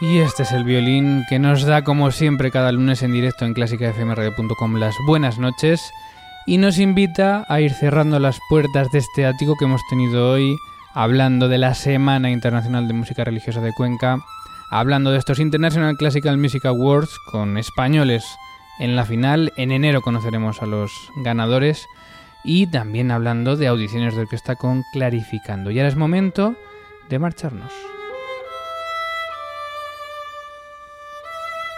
Y 0.00 0.18
este 0.20 0.44
es 0.44 0.52
el 0.52 0.64
violín 0.64 1.24
que 1.28 1.38
nos 1.38 1.64
da 1.64 1.84
como 1.84 2.10
siempre 2.10 2.50
cada 2.50 2.72
lunes 2.72 3.02
en 3.02 3.12
directo 3.12 3.44
en 3.44 3.52
clásicafmradio.com 3.52 4.76
las 4.76 4.96
buenas 5.06 5.38
noches 5.38 5.92
y 6.46 6.58
nos 6.58 6.78
invita 6.78 7.44
a 7.48 7.60
ir 7.60 7.72
cerrando 7.72 8.18
las 8.18 8.40
puertas 8.48 8.90
de 8.90 8.98
este 8.98 9.26
ático 9.26 9.56
que 9.56 9.64
hemos 9.64 9.80
tenido 9.88 10.32
hoy 10.32 10.56
hablando 10.94 11.48
de 11.48 11.58
la 11.58 11.74
Semana 11.74 12.30
Internacional 12.30 12.88
de 12.88 12.94
Música 12.94 13.24
Religiosa 13.24 13.60
de 13.60 13.72
Cuenca, 13.72 14.18
hablando 14.70 15.10
de 15.10 15.18
estos 15.18 15.38
International 15.38 15.96
Classical 15.96 16.38
Music 16.38 16.64
Awards 16.66 17.18
con 17.30 17.58
españoles 17.58 18.24
en 18.78 18.96
la 18.96 19.04
final. 19.04 19.52
En 19.56 19.70
enero 19.70 20.02
conoceremos 20.02 20.62
a 20.62 20.66
los 20.66 20.92
ganadores 21.16 21.86
y 22.44 22.66
también 22.66 23.10
hablando 23.10 23.56
de 23.56 23.68
audiciones 23.68 24.14
de 24.14 24.22
orquesta 24.22 24.56
con 24.56 24.82
Clarificando. 24.92 25.70
Y 25.70 25.78
ahora 25.78 25.88
es 25.88 25.96
momento 25.96 26.56
de 27.08 27.18
marcharnos. 27.18 27.72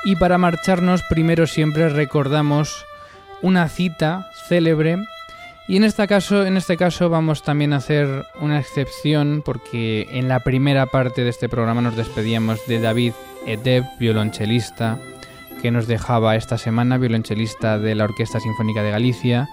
Y 0.07 0.17
para 0.17 0.39
marcharnos 0.39 1.03
primero 1.09 1.47
siempre 1.47 1.89
recordamos 1.89 2.85
una 3.43 3.69
cita 3.69 4.31
célebre 4.49 4.99
y 5.67 5.77
en 5.77 5.85
este 5.85 6.07
caso, 6.07 6.45
en 6.45 6.59
este 6.59 6.77
caso 6.77 7.09
vamos 7.09 7.43
también 7.43 7.73
a 7.73 7.77
hacer 7.77 8.27
una 8.41 8.61
excepción 8.61 9.43
porque 9.45 10.07
en 10.13 10.29
la 10.29 10.41
primera 10.41 10.87
parte 10.87 11.25
de 11.25 11.31
este 11.31 11.49
programa 11.49 11.81
nos 11.81 11.97
despedíamos 11.97 12.61
de 12.67 12.81
David 12.81 13.13
Edeb, 13.47 13.85
violonchelista, 13.99 14.99
que 15.63 15.71
nos 15.71 15.87
dejaba 15.87 16.37
esta 16.37 16.59
semana, 16.59 16.99
violonchelista 16.99 17.79
de 17.79 17.95
la 17.95 18.05
Orquesta 18.05 18.41
Sinfónica 18.41 18.83
de 18.83 18.91
Galicia, 18.91 19.49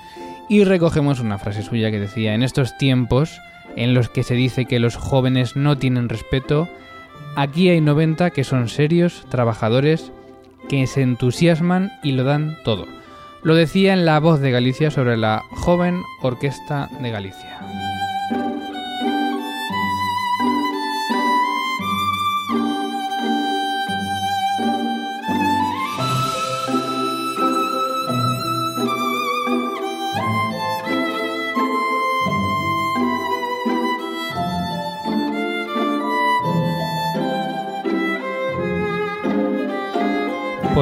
y 0.49 0.65
recogemos 0.65 1.21
una 1.21 1.37
frase 1.37 1.63
suya 1.63 1.91
que 1.91 1.99
decía, 1.99 2.33
en 2.33 2.43
estos 2.43 2.77
tiempos 2.77 3.39
en 3.77 3.93
los 3.93 4.09
que 4.09 4.23
se 4.23 4.33
dice 4.33 4.65
que 4.65 4.79
los 4.79 4.97
jóvenes 4.97 5.55
no 5.55 5.77
tienen 5.77 6.09
respeto, 6.09 6.67
aquí 7.37 7.69
hay 7.69 7.79
90 7.79 8.31
que 8.31 8.43
son 8.43 8.67
serios, 8.67 9.25
trabajadores, 9.29 10.11
que 10.67 10.85
se 10.87 11.03
entusiasman 11.03 11.89
y 12.03 12.11
lo 12.11 12.25
dan 12.25 12.57
todo. 12.65 12.85
Lo 13.43 13.55
decía 13.55 13.93
en 13.93 14.05
La 14.05 14.19
Voz 14.19 14.39
de 14.39 14.51
Galicia 14.51 14.91
sobre 14.91 15.17
la 15.17 15.43
joven 15.49 16.03
Orquesta 16.21 16.89
de 16.99 17.09
Galicia. 17.09 17.70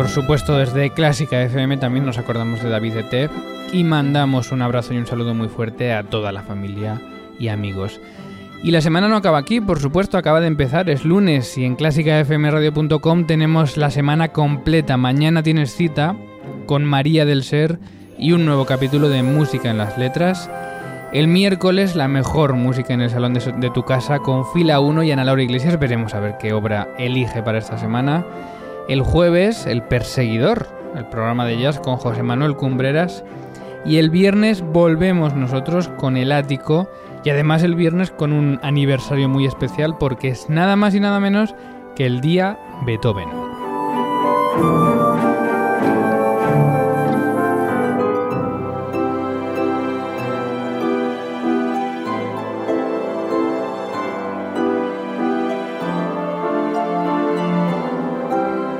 Supuesto, 0.09 0.57
desde 0.57 0.89
Clásica 0.89 1.41
FM 1.43 1.77
también 1.77 2.05
nos 2.05 2.17
acordamos 2.17 2.63
de 2.63 2.69
David 2.69 2.97
Etep 2.97 3.31
y 3.71 3.83
mandamos 3.83 4.51
un 4.51 4.61
abrazo 4.61 4.93
y 4.93 4.97
un 4.97 5.05
saludo 5.05 5.33
muy 5.33 5.47
fuerte 5.47 5.93
a 5.93 6.03
toda 6.03 6.31
la 6.31 6.41
familia 6.41 6.99
y 7.39 7.49
amigos. 7.49 8.01
Y 8.63 8.71
la 8.71 8.81
semana 8.81 9.07
no 9.07 9.15
acaba 9.15 9.37
aquí, 9.37 9.61
por 9.61 9.79
supuesto, 9.79 10.17
acaba 10.17 10.41
de 10.41 10.47
empezar, 10.47 10.89
es 10.89 11.05
lunes 11.05 11.57
y 11.57 11.65
en 11.65 11.75
clásicafmradio.com 11.75 13.25
tenemos 13.25 13.77
la 13.77 13.91
semana 13.91 14.29
completa. 14.29 14.97
Mañana 14.97 15.43
tienes 15.43 15.75
cita 15.75 16.15
con 16.65 16.85
María 16.85 17.25
del 17.25 17.43
Ser 17.43 17.79
y 18.17 18.31
un 18.31 18.45
nuevo 18.45 18.65
capítulo 18.65 19.09
de 19.09 19.21
Música 19.21 19.69
en 19.69 19.77
las 19.77 19.97
Letras. 19.97 20.49
El 21.13 21.27
miércoles 21.27 21.95
la 21.95 22.07
mejor 22.07 22.53
música 22.53 22.93
en 22.93 23.01
el 23.01 23.09
salón 23.09 23.33
de, 23.33 23.53
de 23.53 23.69
tu 23.69 23.83
casa 23.83 24.19
con 24.19 24.45
Fila 24.51 24.79
1 24.79 25.03
y 25.03 25.11
Ana 25.11 25.23
Laura 25.23 25.43
Iglesias. 25.43 25.79
Veremos 25.79 26.13
a 26.13 26.19
ver 26.19 26.35
qué 26.39 26.53
obra 26.53 26.89
elige 26.97 27.41
para 27.43 27.59
esta 27.59 27.77
semana. 27.77 28.25
El 28.89 29.01
jueves, 29.01 29.67
El 29.67 29.83
Perseguidor, 29.83 30.67
el 30.95 31.05
programa 31.05 31.45
de 31.45 31.59
jazz 31.59 31.79
con 31.79 31.97
José 31.97 32.23
Manuel 32.23 32.55
Cumbreras. 32.55 33.23
Y 33.85 33.97
el 33.97 34.09
viernes 34.09 34.61
volvemos 34.61 35.35
nosotros 35.35 35.89
con 35.89 36.17
El 36.17 36.31
Ático. 36.31 36.89
Y 37.23 37.29
además 37.29 37.61
el 37.61 37.75
viernes 37.75 38.09
con 38.09 38.33
un 38.33 38.59
aniversario 38.63 39.29
muy 39.29 39.45
especial 39.45 39.95
porque 39.99 40.29
es 40.29 40.49
nada 40.49 40.75
más 40.75 40.95
y 40.95 40.99
nada 40.99 41.19
menos 41.19 41.53
que 41.95 42.07
el 42.07 42.19
día 42.19 42.57
Beethoven. 42.85 43.29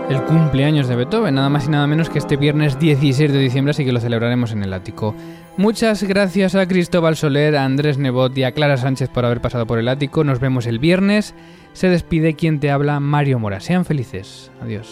El 0.09 0.23
cumpleaños 0.23 0.87
de 0.87 0.95
Beethoven, 0.95 1.35
nada 1.35 1.49
más 1.49 1.67
y 1.67 1.69
nada 1.69 1.85
menos 1.85 2.09
que 2.09 2.17
este 2.17 2.35
viernes 2.35 2.79
16 2.79 3.31
de 3.31 3.39
diciembre, 3.39 3.71
así 3.71 3.85
que 3.85 3.91
lo 3.91 3.99
celebraremos 3.99 4.51
en 4.51 4.63
el 4.63 4.73
ático. 4.73 5.15
Muchas 5.55 6.03
gracias 6.03 6.55
a 6.55 6.67
Cristóbal 6.67 7.15
Soler, 7.15 7.55
a 7.55 7.63
Andrés 7.63 7.97
Nebot 7.97 8.35
y 8.37 8.43
a 8.43 8.51
Clara 8.51 8.77
Sánchez 8.77 9.09
por 9.09 9.25
haber 9.25 9.39
pasado 9.39 9.67
por 9.67 9.77
el 9.77 9.87
ático. 9.87 10.23
Nos 10.23 10.39
vemos 10.39 10.65
el 10.65 10.79
viernes. 10.79 11.35
Se 11.73 11.89
despide 11.89 12.33
quien 12.33 12.59
te 12.59 12.71
habla, 12.71 12.99
Mario 12.99 13.39
Mora. 13.39 13.59
Sean 13.59 13.85
felices. 13.85 14.51
Adiós. 14.61 14.87